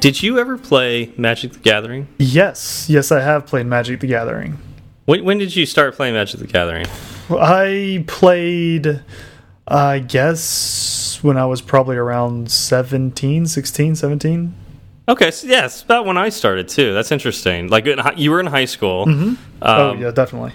[0.00, 2.06] Did you ever play Magic the Gathering?
[2.18, 4.56] Yes, yes, I have played Magic the Gathering.
[5.06, 6.86] When, when did you start playing Magic the Gathering?
[7.30, 9.02] I played,
[9.66, 14.54] I guess, when I was probably around 17, 16, 17.
[15.08, 16.92] Okay, so yeah, it's about when I started too.
[16.92, 17.68] That's interesting.
[17.68, 19.06] Like in, you were in high school.
[19.62, 20.52] oh, Um, yeah, definitely.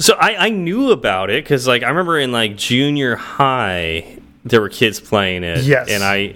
[0.00, 4.60] So I, I knew about it because like I remember in like junior high there
[4.60, 5.64] were kids playing it.
[5.64, 5.88] Yes.
[5.90, 6.34] and I.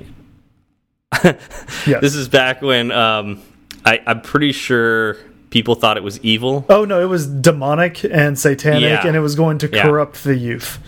[1.25, 1.41] Yes.
[2.01, 3.43] This is back when um,
[3.85, 5.17] I, I'm pretty sure
[5.51, 6.65] people thought it was evil.
[6.69, 9.07] Oh, no, it was demonic and satanic, Yeah.
[9.07, 9.83] and it was going to Yeah.
[9.83, 10.79] corrupt the youth.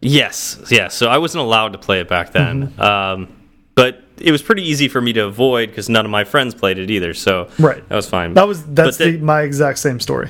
[0.00, 0.88] Yes, yeah.
[0.88, 2.68] So I wasn't allowed to play it back then.
[2.68, 2.80] Mm-hmm.
[2.80, 3.28] Um,
[3.74, 6.78] but it was pretty easy for me to avoid because none of my friends played
[6.78, 7.14] it either.
[7.14, 7.86] So Right.
[7.88, 8.34] that was fine.
[8.34, 10.28] That was that's the, my exact same story.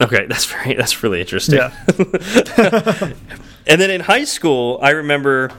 [0.00, 0.26] okay.
[0.30, 1.58] That's very that's really interesting.
[1.58, 3.12] Yeah.
[3.66, 5.50] And then in high school, I remember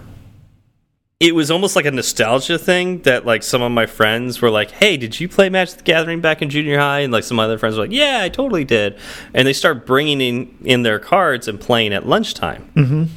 [1.20, 4.72] it was almost like a nostalgia thing that like some of my friends were like,
[4.72, 7.58] "Hey, did you play Magic the Gathering back in junior high?" And like some other
[7.58, 8.98] friends were like, "Yeah, I totally did."
[9.34, 12.70] And they start bringing in in their cards and playing at lunchtime.
[12.76, 13.08] Mm -hmm.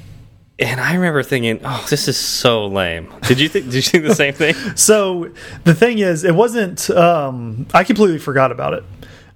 [0.58, 3.66] And I remember thinking, "Oh, this is so lame." Did you think?
[3.66, 4.54] did you think the same thing?
[4.76, 5.30] So
[5.64, 6.88] the thing is, it wasn't.
[6.90, 8.84] Um, I completely forgot about it,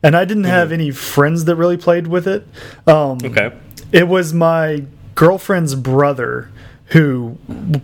[0.03, 2.47] and I didn't have any friends that really played with it.
[2.87, 3.53] Um, Okay.
[3.93, 6.51] It was my girlfriend's brother
[6.87, 7.37] who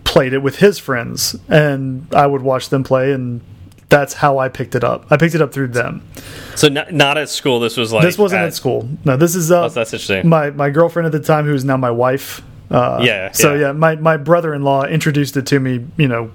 [0.03, 3.41] played it with his friends, and I would watch them play, and
[3.89, 5.05] that's how I picked it up.
[5.11, 6.01] I picked it up through them.
[6.55, 7.59] So not, not at school.
[7.59, 8.89] This was like This wasn't at, school.
[9.05, 10.27] No, this is uh, Oh, that's interesting.
[10.27, 12.41] my my girlfriend at the time, who is now my wife.
[12.69, 13.67] Uh, Yeah, So yeah.
[13.67, 15.85] yeah, my my brother in law introduced it to me.
[15.97, 16.31] You know,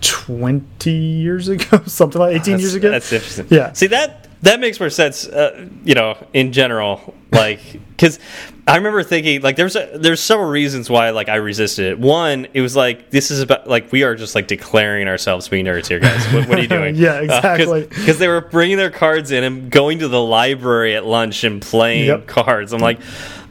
[0.00, 2.90] twenty years ago, something like eighteen years ago.
[2.90, 3.46] That's interesting.
[3.50, 3.72] Yeah.
[3.72, 5.26] See that that makes more sense.
[5.28, 7.60] Uh, you know, in general, like
[7.90, 8.18] because
[8.66, 11.98] I remember thinking like there's a, there's several reasons why like I resisted it.
[11.98, 15.50] One, it was like this is about like we are just like declaring ourselves to
[15.50, 16.24] be nerds here, guys.
[16.32, 16.96] What, what are you doing?
[16.96, 17.82] Yeah, exactly.
[17.82, 21.60] Because they were bringing their cards in and going to the library at lunch and
[21.60, 22.26] playing Yep.
[22.26, 22.72] cards.
[22.72, 23.00] I'm like,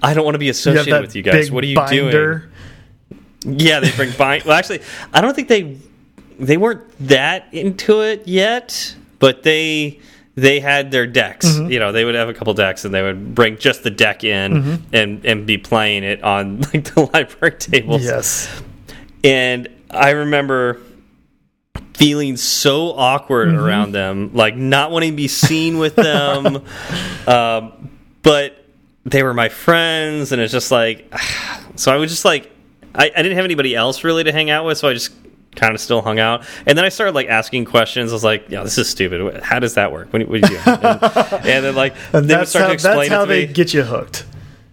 [0.01, 1.51] I don't want to be associated that with you guys.
[1.51, 2.49] What are you binder.
[3.41, 3.59] doing?
[3.59, 4.43] Yeah, they bring bind.
[4.43, 4.81] well, actually,
[5.13, 5.77] I don't think they
[6.39, 9.99] they weren't that into it yet, but they
[10.35, 11.45] they had their decks.
[11.47, 11.71] Mm-hmm.
[11.71, 14.23] You know, they would have a couple decks, and they would bring just the deck
[14.23, 14.95] in Mm-hmm.
[14.95, 18.03] and and be playing it on like the library tables.
[18.03, 18.49] Yes.
[19.23, 20.79] And I remember
[21.93, 23.57] feeling so awkward Mm-hmm.
[23.59, 26.63] around them, like not wanting to be seen with them.
[27.27, 27.89] um,
[28.21, 28.65] but
[29.05, 31.13] they were my friends, and it's just like,
[31.75, 32.51] so I was just like,
[32.95, 35.11] I, I didn't have anybody else really to hang out with, so I just
[35.55, 36.45] kind of still hung out.
[36.65, 38.11] And then I started like asking questions.
[38.11, 39.43] I was like, yeah, this is stupid.
[39.43, 40.11] How does that work?
[40.13, 40.71] What, what do you do?
[40.71, 41.03] And,
[41.45, 43.53] and then like And they would that's start how, to explain that's how they me.
[43.53, 44.25] get you hooked.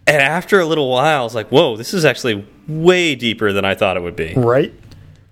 [0.06, 3.64] And after a little while, I was like, whoa, this is actually way deeper than
[3.64, 4.34] I thought it would be.
[4.36, 4.72] Right.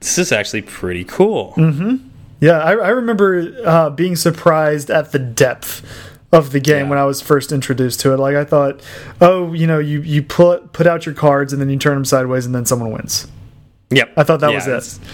[0.01, 1.55] This is actually pretty cool.
[2.41, 5.83] Yeah, I, I remember uh, being surprised at the depth
[6.33, 6.91] of the game Yeah.
[6.91, 8.19] when I was first introduced to it.
[8.19, 8.81] Like I thought,
[9.21, 12.05] oh, you know, you you put put out your cards and then you turn them
[12.05, 13.27] sideways and then someone wins.
[13.91, 14.13] Yep.
[14.17, 15.09] I thought that Yeah, was it.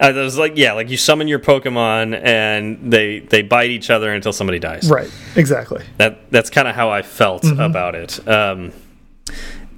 [0.00, 4.12] I was like, yeah, like you summon your Pokemon and they they bite each other
[4.12, 4.88] until somebody dies.
[4.90, 5.10] Right.
[5.36, 5.84] Exactly.
[5.98, 7.60] That that's kind of how I felt Mm-hmm.
[7.60, 8.28] about it.
[8.28, 8.72] Um,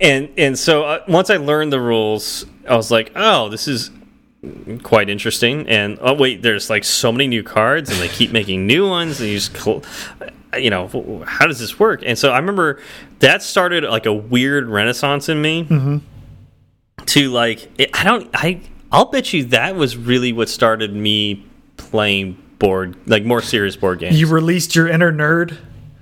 [0.01, 3.91] and and so uh, once I learned the rules, I was like, oh, this is
[4.83, 5.69] quite interesting.
[5.69, 9.21] And oh wait, there's like so many new cards, and they keep making new ones,
[9.21, 9.55] and you just.
[10.57, 12.03] You know how does this work?
[12.05, 12.81] And so I remember
[13.21, 15.65] that started like a weird renaissance in me.
[15.65, 15.99] Mm-hmm.
[17.07, 21.45] To like, it, I don't, I, I'll bet you that was really what started me
[21.77, 24.19] playing board, like more serious board games.
[24.19, 25.59] You released your inner nerd.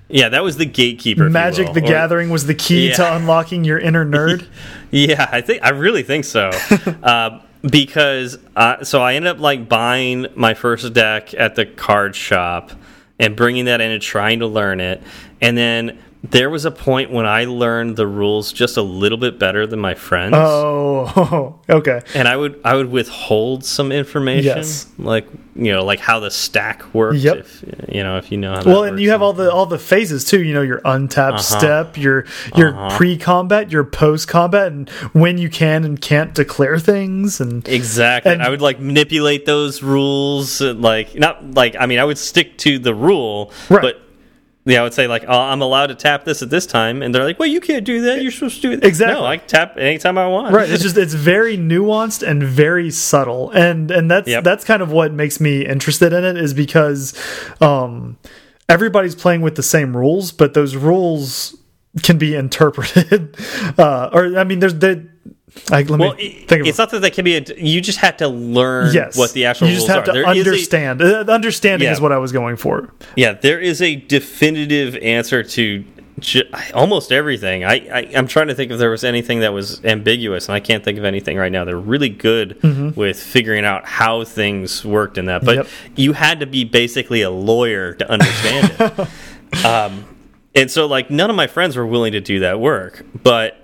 [0.09, 1.29] Yeah, that was the gatekeeper.
[1.31, 2.95] Magic the Or- Gathering was the key Yeah.
[2.97, 4.47] to unlocking your inner nerd.
[4.95, 6.51] Yeah, I think I really think so.
[7.03, 12.15] uh, because uh, so I ended up like buying my first deck at the card
[12.15, 12.73] shop
[13.19, 15.03] and bringing that in and trying to learn it,
[15.41, 19.39] and then there was a point when I learned the rules just a little bit
[19.41, 20.35] better than my friends.
[20.37, 22.01] oh, okay.
[22.15, 24.87] and I would I would withhold some information, Yes.
[24.99, 27.19] like you know, like how the stack works.
[27.19, 27.37] Yep.
[27.39, 28.63] If, you know, if you know how.
[28.63, 30.43] That Well, and you have all the all the phases too.
[30.43, 31.59] You know, your untapped Uh-huh.
[31.59, 32.25] step, your
[32.57, 37.41] your pre-combat, your post-combat, and when you can and can't declare things.
[37.41, 38.33] And Exactly.
[38.33, 42.19] And- I would like manipulate those rules, uh, like not like I mean I would
[42.19, 43.83] stick to the rule, Right.
[43.83, 44.01] but
[44.65, 47.15] yeah, I would say like oh, I'm allowed to tap this at this time, and
[47.15, 48.23] they're like, well, you can't do that.
[48.23, 48.85] You're supposed to do it.
[48.85, 49.21] Exactly.
[49.21, 50.55] No, I can tap anytime I want.
[50.55, 54.45] right, it's just it's very nuanced and very subtle, and and that's Yep.
[54.45, 57.13] that's kind of what makes me interested in it is because
[57.61, 58.19] um,
[58.69, 61.57] everybody's playing with the same rules, but those rules
[62.03, 63.37] can be interpreted,
[63.79, 65.09] uh, or I mean, there's the.
[65.71, 67.37] Like, let well, me think it's not that they can be.
[67.37, 70.07] A, you just have to learn yes, what the actual you just rules have are.
[70.07, 71.03] to There is a- understand.
[71.03, 71.93] Uh, understanding Yeah.
[71.93, 72.93] is what I was going for.
[73.17, 75.85] yeah, there is a definitive answer to
[76.75, 77.65] almost everything.
[77.65, 80.61] I, I I'm trying to think if there was anything that was ambiguous, and I
[80.61, 81.65] can't think of anything right now.
[81.65, 82.63] They're really good
[82.97, 85.57] with figuring out how things worked in that, but.
[85.57, 85.67] Yep.
[85.97, 89.09] you had to be basically a lawyer to understand it.
[89.67, 90.07] Um,
[90.55, 93.62] and so, like, none of my friends were willing to do that work, but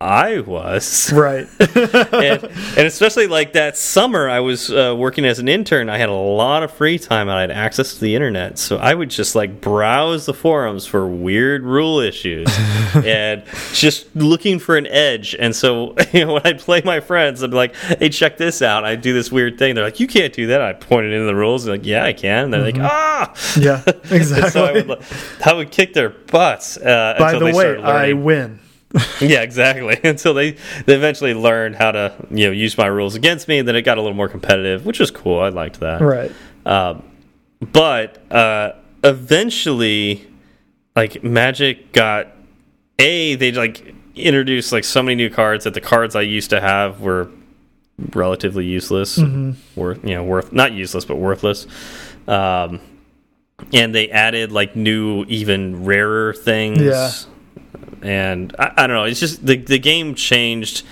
[0.00, 1.12] I was.
[1.12, 1.48] Right.
[1.60, 6.08] and, and especially like that summer I was uh, working as an intern I had
[6.08, 8.58] a lot of free time and I had access to the internet.
[8.58, 12.46] So I would just like browse the forums for weird rule issues
[12.94, 13.42] and
[13.72, 15.34] just looking for an edge.
[15.36, 18.62] And so you know when I'd play my friends I'd be like hey check this
[18.62, 18.84] out.
[18.84, 19.74] I do this weird thing.
[19.74, 20.62] They're like you can't do that.
[20.62, 21.66] I pointed into the rules.
[21.66, 22.44] And like yeah I can.
[22.44, 23.34] And they're like ah!
[23.58, 23.82] Yeah.
[23.84, 23.94] and
[24.24, 24.72] so I Exactly.
[24.74, 28.60] would, like, I would kick their butts uh, By until the they way, I win.
[29.20, 29.98] yeah, exactly.
[30.04, 30.52] Until they
[30.86, 33.82] they eventually learned how to you know use my rules against me, and then it
[33.82, 35.40] got a little more competitive, which was cool.
[35.40, 36.00] I liked that.
[36.00, 36.32] Right.
[36.64, 37.02] Um,
[37.60, 38.72] but uh,
[39.04, 40.26] eventually,
[40.96, 42.28] like Magic got
[42.98, 46.60] a they like introduced like so many new cards that the cards I used to
[46.60, 47.30] have were
[48.14, 49.18] relatively useless,
[49.76, 51.66] worth you know worth not useless but worthless.
[52.26, 52.80] Um,
[53.72, 56.80] and they added like new, even rarer things.
[56.80, 57.10] Yeah.
[58.02, 59.04] And I, I don't know.
[59.04, 60.84] It's just the the game changed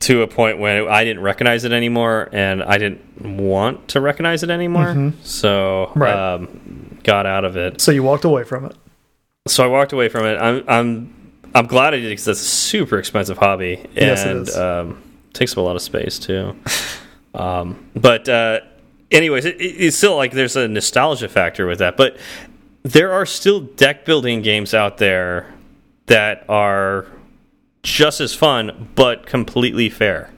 [0.00, 4.42] to a point when I didn't recognize it anymore, and I didn't want to recognize
[4.44, 5.12] it anymore.
[5.24, 6.14] So, Right.
[6.14, 7.80] um, got out of it.
[7.80, 8.76] So you walked away from it.
[9.48, 10.36] So I walked away from it.
[10.36, 11.14] I'm I'm
[11.54, 14.56] I'm glad I did because that's a super expensive hobby, and Yes, it is.
[14.56, 15.02] Um,
[15.32, 16.54] takes up a lot of space too.
[17.34, 18.60] um, but uh,
[19.10, 21.96] anyways, it- it's still like there's a nostalgia factor with that.
[21.96, 22.18] But
[22.84, 25.52] there are still deck building games out there
[26.08, 27.06] that are
[27.82, 30.30] just as fun, but completely fair.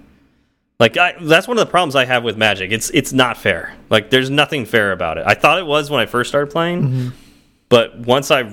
[0.78, 2.70] Like I, that's one of the problems I have with Magic.
[2.72, 3.74] It's it's not fair.
[3.90, 5.24] Like there's nothing fair about it.
[5.26, 7.08] I thought it was when I first started playing, Mm-hmm.
[7.68, 8.50] but once I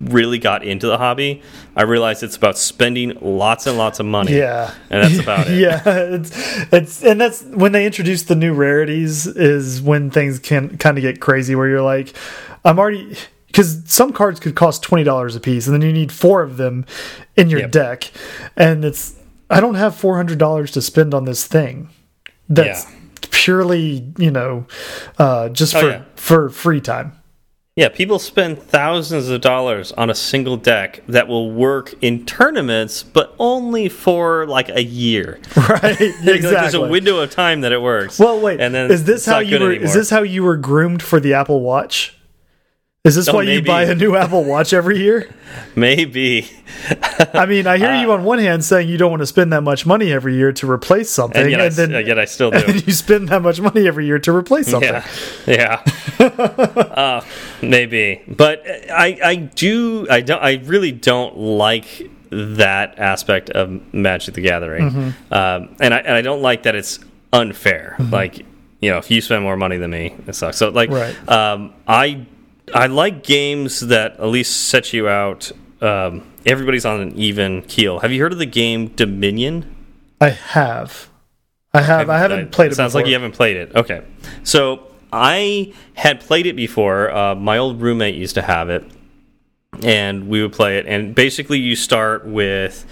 [0.00, 1.42] really got into the hobby,
[1.76, 4.36] I realized it's about spending lots and lots of money.
[4.36, 5.58] Yeah, and that's about it.
[5.58, 6.32] yeah, it's
[6.72, 11.02] it's and that's when they introduce the new rarities is when things can kind of
[11.02, 11.54] get crazy.
[11.54, 12.12] Where you're like,
[12.64, 13.16] I'm already
[13.48, 16.56] because some cards could cost twenty dollars a piece, and then you need four of
[16.56, 16.86] them
[17.36, 17.70] in your Yep.
[17.72, 18.10] deck,
[18.56, 19.14] and it's
[19.50, 21.88] I don't have four hundred dollars to spend on this thing.
[22.48, 22.90] That's Yeah.
[23.30, 24.66] purely you know
[25.18, 26.02] uh, just Oh, for yeah.
[26.16, 27.12] for free time.
[27.76, 33.04] Yeah, people spend thousands of dollars on a single deck that will work in tournaments,
[33.04, 35.38] but only for like a year.
[35.56, 36.40] Right, exactly.
[36.40, 38.18] there's a window of time that it works.
[38.18, 38.60] Well, wait.
[38.60, 39.70] and then is this how you were?
[39.70, 39.84] anymore.
[39.86, 42.17] Is this how you were groomed for the Apple Watch?
[43.08, 45.28] Is this Oh, why you buy a new Apple Watch every year?
[45.74, 46.48] maybe?
[47.34, 49.52] I mean, I hear Uh, you on one hand saying you don't want to spend
[49.52, 52.26] that much money every year to replace something, And yet, and, I, then yet I
[52.26, 52.58] still do.
[52.58, 54.92] and you spend that much money every year to replace something.
[55.46, 55.82] Yeah,
[56.18, 57.24] yeah, uh,
[57.62, 58.22] maybe.
[58.28, 64.42] But I, I do, I don't, I really don't like that aspect of Magic the
[64.42, 65.32] Gathering, Mm-hmm.
[65.34, 66.98] um, and I and I don't like that it's
[67.32, 67.96] unfair.
[67.98, 68.44] Like
[68.80, 70.58] you know, if you spend more money than me, it sucks.
[70.58, 71.28] So like, Right.
[71.28, 72.26] um, I
[72.74, 75.50] I like games that at least set you out.
[75.80, 78.00] Um, everybody's on an even keel.
[78.00, 79.74] Have you heard of the game Dominion?
[80.20, 81.08] I have,
[81.72, 82.74] I have, I haven't played it.
[82.74, 83.02] Sounds before.
[83.02, 83.76] like you haven't played it.
[83.76, 84.02] Okay,
[84.42, 87.10] so I had played it before.
[87.10, 88.84] Uh, my old roommate used to have it,
[89.82, 90.86] and we would play it.
[90.86, 92.84] And basically, you start with,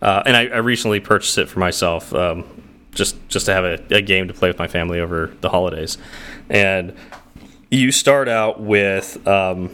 [0.00, 2.44] uh, and I, I recently purchased it for myself, um,
[2.90, 5.98] just just to have a, a game to play with my family over the holidays.
[6.50, 6.94] And
[7.72, 9.70] you start out with um,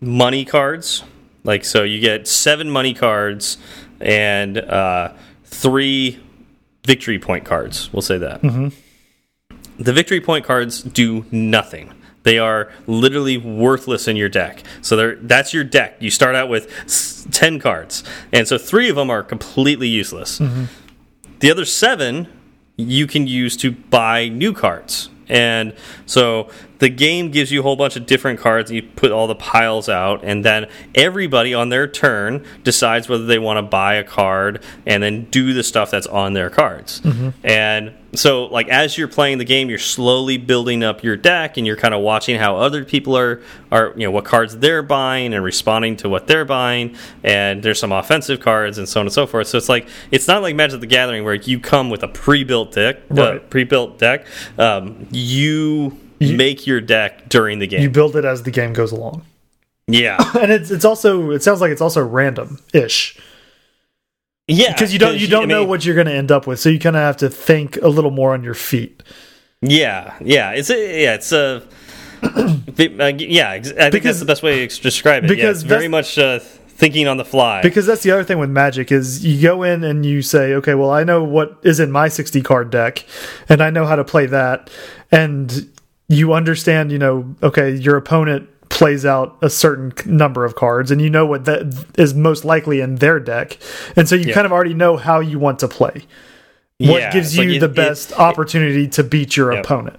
[0.00, 1.02] money cards,
[1.44, 1.82] like so.
[1.82, 3.58] You get seven money cards
[4.00, 5.12] and uh,
[5.44, 6.20] three
[6.84, 7.92] victory point cards.
[7.92, 8.40] We'll say that.
[9.78, 11.92] The victory point cards do nothing.
[12.22, 14.62] They are literally worthless in your deck.
[14.82, 15.96] So that's your deck.
[16.00, 18.04] You start out with s- 10 cards.
[18.30, 20.38] And so three of them are completely useless.
[21.40, 22.28] The other seven
[22.76, 25.08] you can use to buy new cards.
[25.30, 25.74] And
[26.04, 26.50] so
[26.80, 29.34] the game gives you a whole bunch of different cards, and you put all the
[29.36, 34.04] piles out, and then everybody on their turn decides whether they want to buy a
[34.04, 37.00] card and then do the stuff that's on their cards.
[37.44, 41.64] And so, like, as you're playing the game, you're slowly building up your deck, and
[41.66, 45.32] you're kind of watching how other people are, are you know, what cards they're buying
[45.32, 46.96] and responding to what they're buying.
[47.22, 49.46] And there's some offensive cards and so on and so forth.
[49.46, 52.72] So it's like it's not like Magic the Gathering where you come with a pre-built
[52.72, 53.50] deck, uh, Right.
[53.50, 54.26] pre-built deck.
[54.58, 57.82] Um, you, make your deck during the game.
[57.82, 59.22] you build it as the game goes along,
[59.86, 63.18] yeah, and it's it's also it sounds like it's also random ish
[64.52, 66.46] yeah, because you don't you don't I know mean, what you're going to end up
[66.46, 69.00] with, so you kind of have to think a little more on your feet.
[69.62, 71.62] Yeah, yeah, it's a, yeah, it's a.
[72.22, 75.28] uh, yeah, I think Because- that's the best way to describe it.
[75.30, 77.62] yeah, because it's very much uh, thinking on the fly.
[77.62, 80.74] Because that's the other thing with Magic is you go in and you say, okay,
[80.74, 83.04] well, I know what is in my 60 card deck,
[83.48, 84.68] and I know how to play that,
[85.12, 85.70] and
[86.10, 91.00] you understand, you know, okay, your opponent plays out a certain number of cards, and
[91.00, 93.58] you know what that is most likely in their deck,
[93.96, 94.34] and so you Yeah.
[94.34, 96.02] kind of already know how you want to play.
[96.78, 99.98] What Yeah, gives you like it- the it- best it- opportunity to beat your opponent?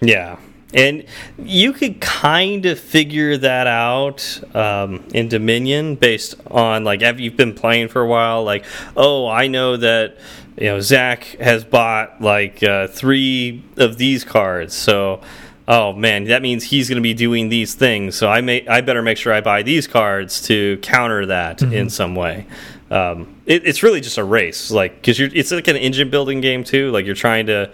[0.00, 0.36] Yeah.
[0.74, 1.04] And
[1.38, 7.30] you could kind of figure that out um, in Dominion based on like have you
[7.30, 8.42] been playing for a while?
[8.44, 8.64] Like,
[8.96, 10.16] oh, I know that
[10.58, 15.20] you know Zach has bought like uh, three of these cards, so
[15.68, 18.14] oh man, that means he's going to be doing these things.
[18.16, 21.90] So I may I better make sure I buy these cards to counter that in
[21.90, 22.46] some way.
[22.90, 26.40] um, it, it's really just a race, like because you're it's like an engine building
[26.40, 26.90] game too.
[26.90, 27.72] Like you're trying to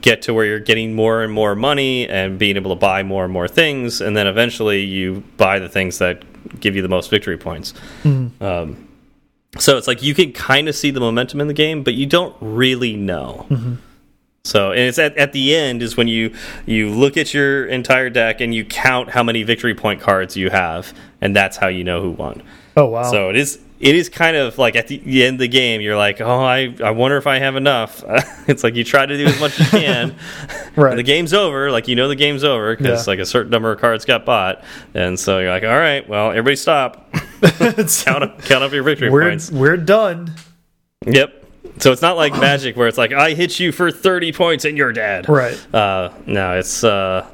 [0.00, 3.24] get to where you're getting more and more money and being able to buy more
[3.24, 6.22] and more things, and then eventually you buy the things that
[6.60, 7.74] give you the most victory points.
[8.40, 8.88] Um,
[9.58, 12.06] so it's like you can kind of see the momentum in the game, but you
[12.06, 13.46] don't really know.
[14.46, 16.34] So and it's at, at the end is when you
[16.66, 20.50] you look at your entire deck and you count how many victory point cards you
[20.50, 20.92] have,
[21.22, 22.42] and that's how you know who won.
[22.76, 23.10] Oh wow.
[23.10, 25.96] So it is it is kind of like at the end of the game, you're
[25.96, 28.04] like, oh, I I wonder if I have enough.
[28.46, 30.14] it's like you try to do as much as you can.
[30.76, 30.90] Right.
[30.90, 33.10] And the game's over, like you know the game's over because Yeah.
[33.12, 36.30] like a certain number of cards got bought, and so you're like, all right, well,
[36.30, 37.12] everybody stop,
[37.42, 39.52] count up count up your victory we're points.
[39.52, 40.32] we're done.
[41.06, 41.43] Yep.
[41.78, 44.76] So it's not like Magic where it's like I hit you for 30 points and
[44.76, 45.28] you're dead.
[45.28, 45.74] Right.
[45.74, 47.28] Uh, no, it's uh,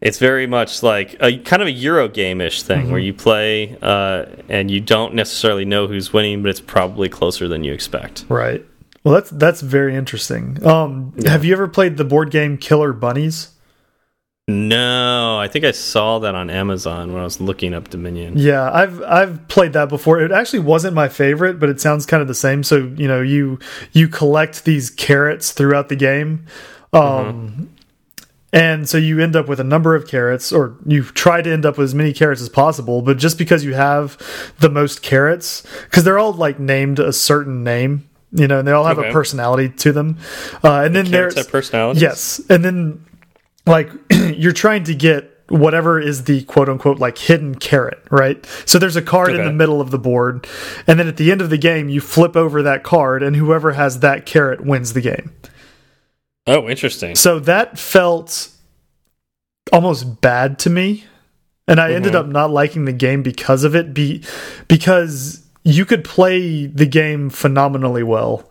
[0.00, 3.76] it's very much like a kind of a Euro game ish thing where you play
[3.80, 8.24] uh, and you don't necessarily know who's winning, but it's probably closer than you expect.
[8.28, 8.66] Right.
[9.04, 10.64] Well, that's that's very interesting.
[10.66, 13.51] Um, have you ever played the board game Killer Bunnies?
[14.48, 18.34] No, I think I saw that on Amazon when I was looking up Dominion.
[18.36, 20.20] Yeah, I've I've played that before.
[20.20, 22.64] It actually wasn't my favorite, but it sounds kind of the same.
[22.64, 23.60] So you know, you
[23.92, 26.44] you collect these carrots throughout the game,
[26.92, 27.70] um,
[28.52, 31.64] and so you end up with a number of carrots, or you try to end
[31.64, 33.00] up with as many carrots as possible.
[33.00, 34.18] But just because you have
[34.58, 38.72] the most carrots, because they're all like named a certain name, you know, and they
[38.72, 39.08] all have Okay.
[39.08, 40.18] a personality to them,
[40.64, 42.02] uh, and then Carrots there's have personalities?
[42.02, 43.04] Yes, and then
[43.66, 48.44] like you're trying to get whatever is the quote unquote like hidden carrot, right?
[48.64, 50.46] So there's a card in the middle of the board,
[50.86, 53.72] and then at the end of the game, you flip over that card, and whoever
[53.72, 55.32] has that carrot wins the game.
[56.46, 57.14] Oh, interesting.
[57.14, 58.48] So that felt
[59.72, 61.04] almost bad to me,
[61.68, 62.20] and I ended mm-hmm.
[62.20, 63.94] up not liking the game because of it.
[63.94, 64.24] Be
[64.68, 68.50] because you could play the game phenomenally well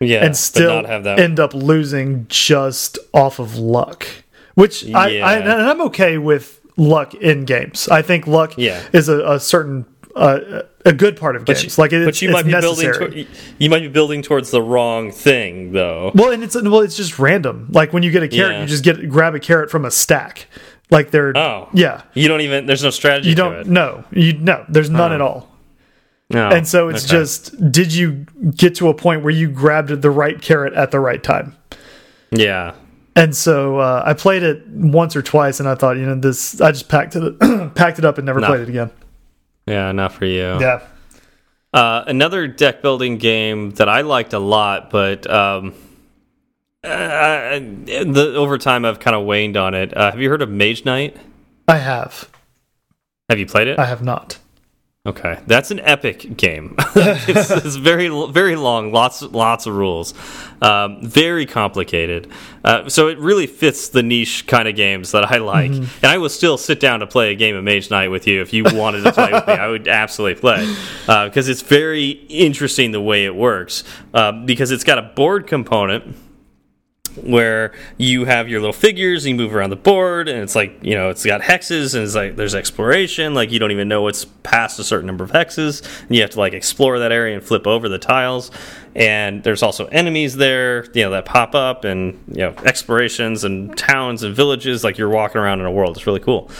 [0.00, 1.18] Yeah, and still not have that.
[1.18, 4.06] end up losing just off of luck.
[4.54, 7.88] Which I, I, and I'm okay with luck in games.
[7.88, 8.82] I think luck Yeah.
[8.92, 11.78] is a, a certain uh, a good part of but games.
[11.78, 12.98] you, like it, but you might be necessary.
[12.98, 13.26] building.
[13.58, 16.12] You might be building towards the wrong thing, though.
[16.14, 17.68] well, and it's well, it's just random.
[17.70, 18.60] Like when you get a carrot, Yeah.
[18.60, 20.48] you just get grab a carrot from a stack.
[20.90, 21.70] Like they're Oh.
[21.72, 22.02] yeah.
[22.12, 22.66] You don't even.
[22.66, 23.30] There's no strategy.
[23.30, 24.66] You don't no you no.
[24.68, 25.48] There's none at all.
[26.28, 26.48] No.
[26.50, 27.12] And so it's Okay.
[27.20, 31.00] just did you get to a point where you grabbed the right carrot at the
[31.00, 31.56] right time?
[32.30, 32.74] yeah.
[33.14, 36.60] And so uh, I played it once or twice, and I thought, you know, this.
[36.60, 37.38] I just packed it,
[37.74, 38.46] packed it up, and never No.
[38.46, 38.90] played it again.
[39.66, 40.58] Yeah, not for you.
[40.60, 40.80] Yeah,
[41.74, 45.74] Uh, another deck building game that I liked a lot, but um,
[46.84, 49.96] uh, the over time I've kind of waned on it.
[49.96, 51.16] Uh, have you heard of Mage Knight?
[51.68, 52.28] I have.
[53.28, 53.78] Have you played it?
[53.78, 54.38] I have not.
[55.04, 56.76] Okay, that's an epic game.
[56.94, 60.14] it's, it's very very long, lots lots of rules,
[60.62, 62.30] um, very complicated.
[62.64, 65.72] Uh, so it really fits the niche kind of games that I like.
[65.72, 68.42] And I will still sit down to play a game of Mage Knight with you
[68.42, 69.54] if you wanted to play with me.
[69.54, 70.72] I would absolutely play
[71.06, 73.82] because it's very interesting the way it works
[74.14, 76.14] um, because it's got a board component
[77.16, 80.78] where you have your little figures and you move around the board and it's like
[80.82, 84.02] you know it's got hexes and it's like there's exploration like you don't even know
[84.02, 87.34] what's past a certain number of hexes and you have to like explore that area
[87.34, 88.50] and flip over the tiles.
[88.94, 93.76] And there's also enemies there you know that pop up and you know explorations and
[93.76, 95.96] towns and villages like you're walking around in a world.
[95.96, 96.50] It's really cool.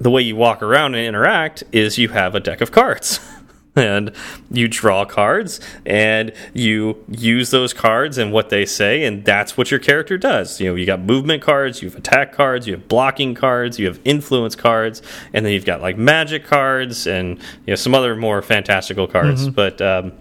[0.00, 3.20] The way you walk around and interact is you have a deck of cards
[3.78, 4.12] and
[4.50, 9.70] you draw cards and you use those cards and what they say and that's what
[9.70, 10.60] your character does.
[10.60, 13.86] You know you got movement cards you have attack cards you have blocking cards you
[13.86, 15.02] have influence cards
[15.32, 19.48] and then you've got like magic cards and you know some other more fantastical cards.
[19.48, 20.12] But um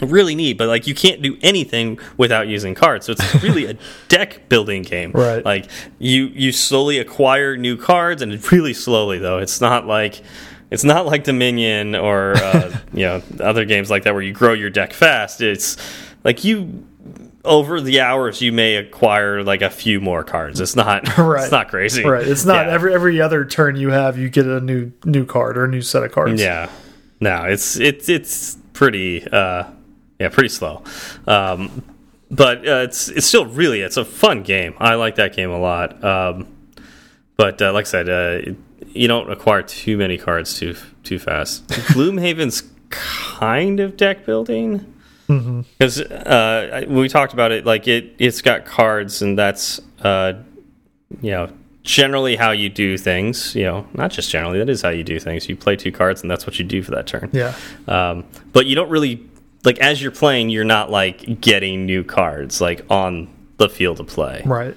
[0.00, 3.06] really neat but like you can't do anything without using cards.
[3.06, 3.76] So it's really a
[4.08, 5.12] deck building game.
[5.12, 5.44] Right.
[5.44, 5.68] like
[5.98, 9.38] you you slowly acquire new cards and really slowly though.
[9.38, 10.22] It's not like
[10.70, 14.52] it's not like Dominion or uh, you know other games like that where you grow
[14.52, 15.40] your deck fast.
[15.40, 15.76] It's
[16.24, 16.84] like you
[17.44, 20.60] over the hours you may acquire like a few more cards.
[20.60, 21.42] It's not Right.
[21.44, 22.04] it's not crazy.
[22.04, 22.26] Right.
[22.26, 22.72] It's not Yeah.
[22.72, 25.80] every every other turn you have, you get a new new card or a new
[25.82, 26.40] set of cards.
[26.40, 26.68] Yeah.
[27.20, 29.64] No, it's it's it's pretty uh
[30.18, 30.82] yeah, pretty slow.
[31.26, 31.84] Um
[32.30, 34.74] but uh, it's it's still really it's a fun game.
[34.78, 36.02] I like that game a lot.
[36.04, 36.48] Um
[37.36, 38.52] but uh, like I said, uh,
[38.86, 41.66] you don't acquire too many cards too too fast.
[41.68, 44.94] Gloomhaven's kind of deck building
[45.26, 49.80] because uh, I- when we talked about it, like it it's got cards, and that's
[50.02, 50.34] uh,
[51.20, 51.50] you know
[51.82, 53.54] generally how you do things.
[53.54, 55.48] You know, not just generally, that is how you do things.
[55.48, 57.30] You play two cards, and that's what you do for that turn.
[57.32, 57.54] Yeah.
[57.86, 59.22] Um, but you don't really
[59.64, 63.28] like as you're playing, you're not like getting new cards like on
[63.58, 64.42] the field of play.
[64.46, 64.74] Right.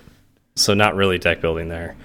[0.55, 1.95] So not really deck building there.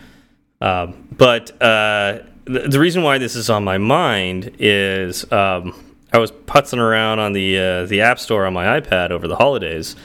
[0.60, 5.74] Um, but uh, the, the reason why this is on my mind is um,
[6.12, 9.36] I was putzing around on the uh, the App Store on my iPad over the
[9.36, 9.96] holidays,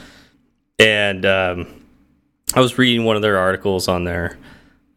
[0.78, 1.84] and um,
[2.54, 4.38] I was reading one of their articles on there,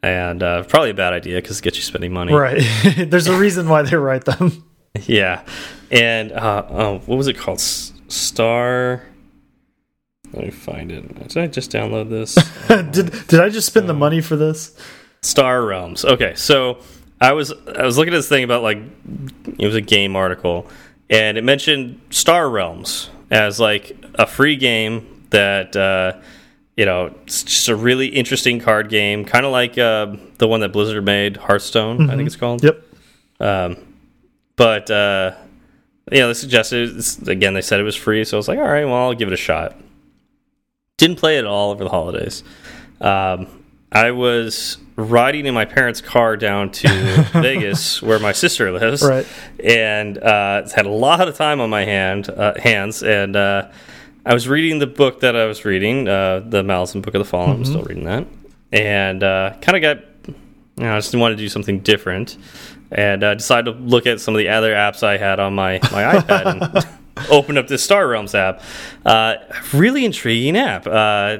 [0.03, 2.33] and uh, probably a bad idea because it gets you spending money.
[2.33, 2.61] Right.
[2.97, 4.63] There's a reason why they write them.
[5.07, 5.43] Yeah,
[5.91, 7.57] and uh, oh, what was it called?
[7.57, 9.03] S Star.
[10.31, 11.27] Let me find it.
[11.27, 12.35] Did I just download this?
[12.67, 14.73] did did I just spend the money for this?
[15.25, 16.05] Star Realms.
[16.05, 16.79] Okay, so
[17.19, 18.77] I was I was looking at this thing about like
[19.57, 20.69] it was a game article,
[21.09, 26.19] and it mentioned Star Realms as like a free game that uh,
[26.77, 30.59] you know it's just a really interesting card game, kind of like uh, the one
[30.61, 32.09] that Blizzard made, Hearthstone.
[32.09, 32.63] I think it's called.
[32.63, 32.83] Yep.
[33.39, 33.95] Um,
[34.55, 35.35] but uh,
[36.11, 37.53] you know, they suggested again.
[37.53, 39.33] They said it was free, so I was like, all right, well, I'll give it
[39.33, 39.75] a shot.
[40.97, 42.43] Didn't play it at all over the holidays.
[43.01, 46.87] Um, I was riding in my parents' car down to
[47.33, 49.27] Vegas, where my sister lives, Right.
[49.63, 53.67] and uh, had a lot of time on my hand uh, hands, and uh,
[54.25, 57.25] I was reading the book that I was reading, uh, the Malazan Book of the
[57.25, 57.51] Fallen.
[57.57, 58.25] I'm still reading that,
[58.71, 59.97] and uh, kind of got,
[60.77, 62.37] you know, I just wanted to do something different,
[62.91, 65.79] and uh, decided to look at some of the other apps I had on my
[65.91, 66.45] my iPad.
[66.85, 66.87] and
[67.29, 68.61] Open up this Star Realms app.
[69.05, 69.35] Uh,
[69.73, 70.85] really intriguing app.
[70.85, 71.37] Uh,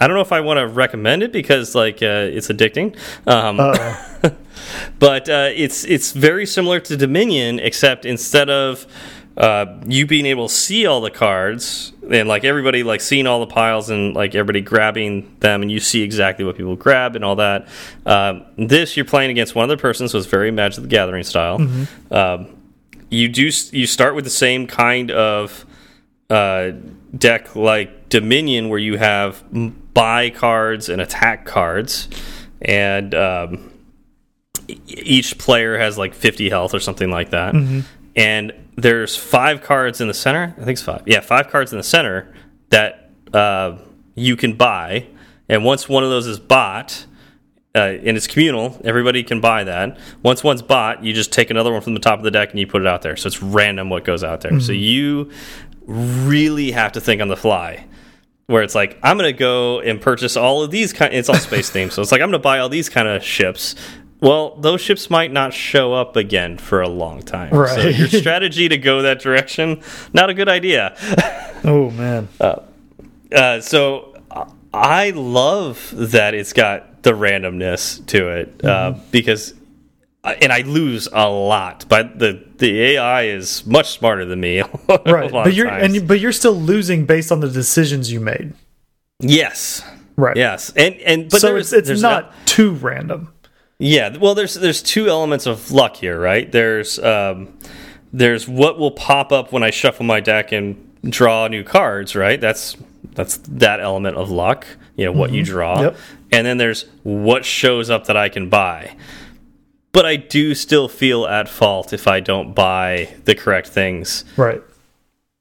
[0.00, 2.96] I don't know if I want to recommend it because like uh, it's addicting.
[3.26, 3.56] Um,
[4.98, 8.86] but uh, it's it's very similar to Dominion, except instead of
[9.36, 13.38] uh, you being able to see all the cards and like everybody like seeing all
[13.38, 17.24] the piles and like everybody grabbing them and you see exactly what people grab and
[17.24, 17.68] all that.
[18.04, 21.60] Um, this you're playing against one other person, so it's very Magic the Gathering style.
[22.10, 22.57] Um,
[23.10, 25.64] you do you start with the same kind of
[26.30, 26.72] uh,
[27.16, 29.42] deck like Dominion, where you have
[29.94, 32.08] buy cards and attack cards,
[32.60, 33.72] and um,
[34.86, 37.54] each player has like 50 health or something like that.
[38.16, 40.54] And there's five cards in the center.
[40.56, 41.02] I think it's five.
[41.06, 42.32] Yeah, five cards in the center
[42.70, 43.78] that uh,
[44.14, 45.06] you can buy.
[45.48, 47.06] And once one of those is bought,
[47.74, 49.98] uh, and it's communal, everybody can buy that.
[50.22, 52.58] Once one's bought, you just take another one from the top of the deck and
[52.58, 53.16] you put it out there.
[53.16, 54.58] So it's random what goes out there.
[54.60, 55.30] So you
[55.86, 57.86] really have to think on the fly
[58.48, 61.14] where it's like I'm gonna go and purchase all of these kind.
[61.14, 63.74] It's all space themed, so it's like I'm gonna buy all these kind of ships.
[64.20, 67.50] Well, those ships might not show up again for a long time.
[67.50, 69.80] So your strategy to go that direction,
[70.12, 70.96] not a good idea.
[71.64, 72.28] Oh man.
[72.40, 74.14] Uh, so
[74.72, 79.54] I love that it's got the randomness to it uh, because,
[80.22, 84.62] and I lose a lot, but the the AI is much smarter than me.
[85.06, 85.30] Right.
[85.32, 88.52] But you're and but you're still losing based on the decisions you made.
[89.20, 89.82] yes,
[90.16, 90.36] Right.
[90.36, 93.32] yes, and and but so there's- it's it's not too random.
[93.78, 96.50] Yeah, well, there's there's two elements of luck here, right?
[96.50, 97.56] There's um,
[98.12, 102.40] there's what will pop up when I shuffle my deck and draw new cards, right?
[102.40, 102.76] That's
[103.18, 104.66] that's that element of luck,
[104.96, 105.96] you know, what you draw, Yep.
[106.32, 108.96] and then there's what shows up that I can buy.
[109.92, 114.62] But I do still feel at fault if I don't buy the correct things, Right.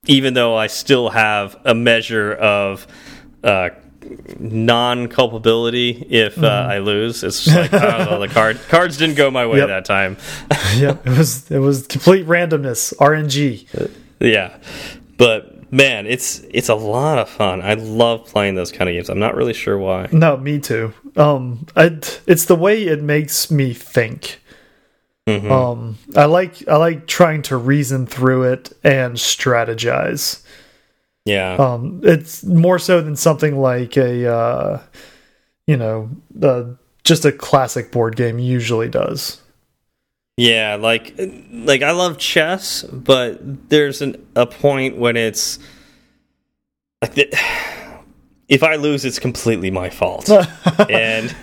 [0.08, 2.86] even though I still have a measure of.
[3.44, 3.70] Uh,
[4.40, 7.24] non-culpability if uh, I lose.
[7.24, 9.68] It's just like oh, the card cards didn't go my way Yep.
[9.68, 10.18] that time.
[10.78, 11.06] yep.
[11.06, 12.94] It was it was complete randomness.
[12.98, 13.90] RNG.
[14.20, 14.58] yeah,
[15.18, 17.62] but man, it's it's a lot of fun.
[17.62, 19.10] I love playing those kind of games.
[19.10, 20.10] I'm not really sure why.
[20.12, 20.94] No, me too.
[21.16, 24.42] Um, I, it's the way it makes me think.
[25.28, 25.52] Mm-hmm.
[25.52, 30.42] Um, I like I like trying to reason through it and strategize.
[31.26, 34.82] Yeah, Um, it's more so than something like a, uh,
[35.68, 36.10] you know,
[36.42, 36.64] uh,
[37.04, 39.42] just a classic board game usually does.
[40.38, 40.76] Yeah.
[40.76, 41.16] Like
[41.52, 45.60] like I love chess, but there's an, a point when it's
[47.02, 47.28] like the,
[48.48, 50.30] if I lose, it's completely my fault.
[50.90, 51.36] and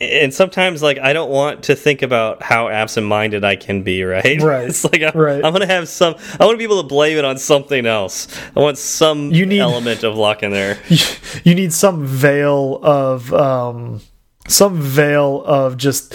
[0.00, 4.40] and sometimes like I don't want to think about how absent-minded I can be, right?
[4.40, 4.68] Right.
[4.68, 5.44] It's like I'm, Right.
[5.44, 6.14] I'm gonna have some.
[6.38, 8.28] I want to be able to blame it on something else.
[8.56, 10.78] I want some You need- element of luck in there.
[11.44, 14.00] you need some veil of um,
[14.48, 16.14] some veil of just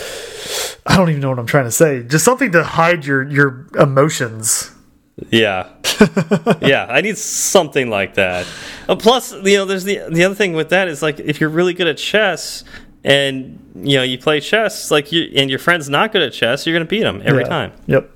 [0.85, 2.03] I don't even know what I'm trying to say.
[2.03, 4.71] Just something to hide your your emotions.
[5.29, 5.69] Yeah,
[6.61, 6.87] yeah.
[6.89, 8.47] I need something like that.
[8.89, 11.49] Uh, plus, you know, there's the the other thing with that is like if you're
[11.49, 12.63] really good at chess
[13.03, 16.65] and you know you play chess like you and your friend's not good at chess,
[16.65, 17.49] you're gonna beat them every Yeah.
[17.49, 17.71] time.
[17.87, 18.09] Yep.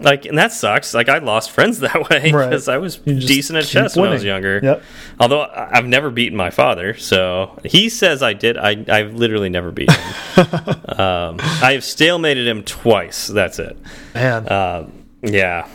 [0.00, 0.94] Like, and that sucks.
[0.94, 2.48] Like, I lost friends that way Right.
[2.48, 4.60] because I was decent at chess when I was younger.
[4.62, 4.82] Yep.
[5.20, 8.56] Although I've never beaten my father, so he says I did.
[8.56, 10.44] I I've literally never beaten him.
[11.00, 13.26] um, I have stalemated him twice.
[13.26, 13.76] That's it.
[14.14, 14.92] Man, Um,
[15.22, 15.68] yeah.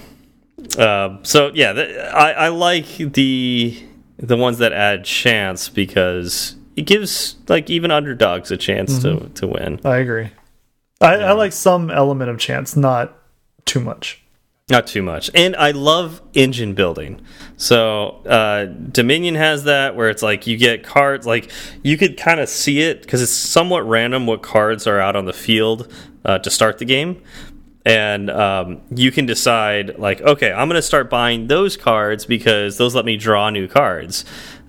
[0.77, 3.83] Um, so yeah, th I, I like the
[4.17, 9.47] the ones that add chance because it gives like even underdogs a chance to to
[9.47, 9.81] win.
[9.83, 10.29] I agree.
[11.01, 13.13] I, I like some element of chance, not
[13.65, 14.23] too much.
[14.69, 15.30] Not too much.
[15.35, 17.22] And I love engine building.
[17.57, 21.52] So uh, Dominion has that where it's like you get cards, like
[21.84, 25.26] you could kind of see it because it's somewhat random what cards are out on
[25.26, 25.91] the field
[26.23, 27.22] uh, to start the game.
[27.85, 32.77] And um, you can decide, like, okay, I'm going to start buying those cards because
[32.77, 34.23] those let me draw new cards.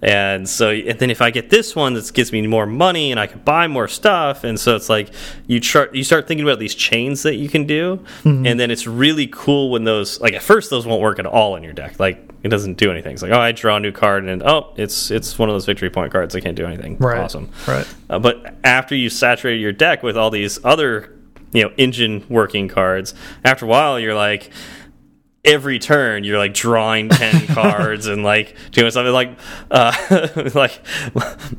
[0.05, 3.19] And so, and then if I get this one, that gives me more money and
[3.19, 4.45] I can buy more stuff.
[4.45, 5.11] And so it's like
[5.47, 8.05] you start you start thinking about these chains that you can do,
[8.45, 11.57] and then it's really cool when those like at first those won't work at all
[11.57, 11.99] in your deck.
[11.99, 13.15] Like it doesn't do anything.
[13.15, 15.65] It's like oh, I draw a new card, and oh, it's it's one of those
[15.65, 16.37] victory point cards.
[16.37, 16.99] I can't do anything.
[16.99, 17.19] Right.
[17.19, 17.51] Awesome.
[17.67, 17.87] Right.
[18.11, 21.17] Uh, but after you saturate your deck with all these other,
[21.53, 24.51] you know, engine working cards, after a while you're like,
[25.45, 29.31] every turn you're like drawing 10 cards and like doing something like
[29.71, 29.93] uh
[30.55, 30.81] like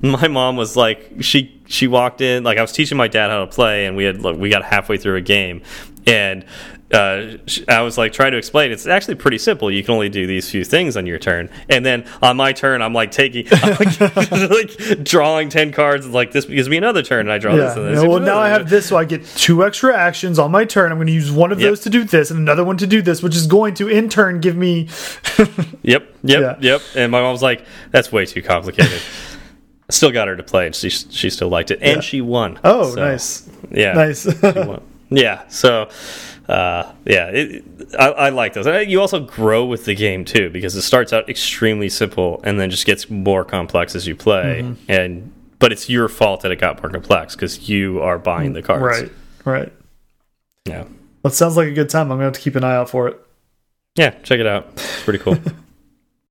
[0.02, 3.45] my mom was like she she walked in like i was teaching my dad how
[3.45, 5.62] to play and we had like we got halfway through a game
[6.07, 6.45] and
[6.94, 7.38] uh,
[7.68, 8.72] I was like trying to explain.
[8.72, 9.72] It's actually pretty simple.
[9.72, 12.82] You can only do these few things on your turn, and then on my turn,
[12.84, 13.99] I'm like taking, I'm like,
[14.32, 16.07] like drawing ten cards.
[16.07, 17.61] Like this gives me another turn, and I draw Yeah.
[17.61, 17.76] this.
[17.76, 20.52] And Yeah, this well, now I have this, so I get two extra actions on
[20.52, 20.91] my turn.
[20.91, 21.69] I'm going to use one of Yep.
[21.69, 24.07] those to do this, and another one to do this, which is going to in
[24.10, 24.88] turn give me.
[25.82, 26.56] Yep, yep, Yeah.
[26.61, 26.82] yep.
[26.95, 29.02] And my mom's like, "That's way too complicated."
[29.90, 32.02] Still got her to play, and she she still liked it, and Yeah.
[32.02, 32.60] she won.
[32.64, 34.26] Oh, So, nice, Yeah, nice.
[35.15, 35.89] Yeah, so
[36.47, 37.63] uh, yeah, it,
[37.97, 38.67] I, I like those.
[38.67, 42.59] And You also grow with the game too because it starts out extremely simple and
[42.59, 44.61] then just gets more complex as you play.
[44.63, 44.91] Mm-hmm.
[44.91, 48.61] And but it's your fault that it got more complex because you are buying the
[48.61, 49.01] cards.
[49.01, 49.11] right,
[49.45, 49.73] right.
[50.65, 50.85] Yeah.
[51.23, 52.11] That sounds like a good time.
[52.11, 53.19] I'm going to have to keep an eye out for it.
[53.95, 54.11] Yeah.
[54.21, 54.67] Check it out.
[54.73, 55.37] It's pretty cool.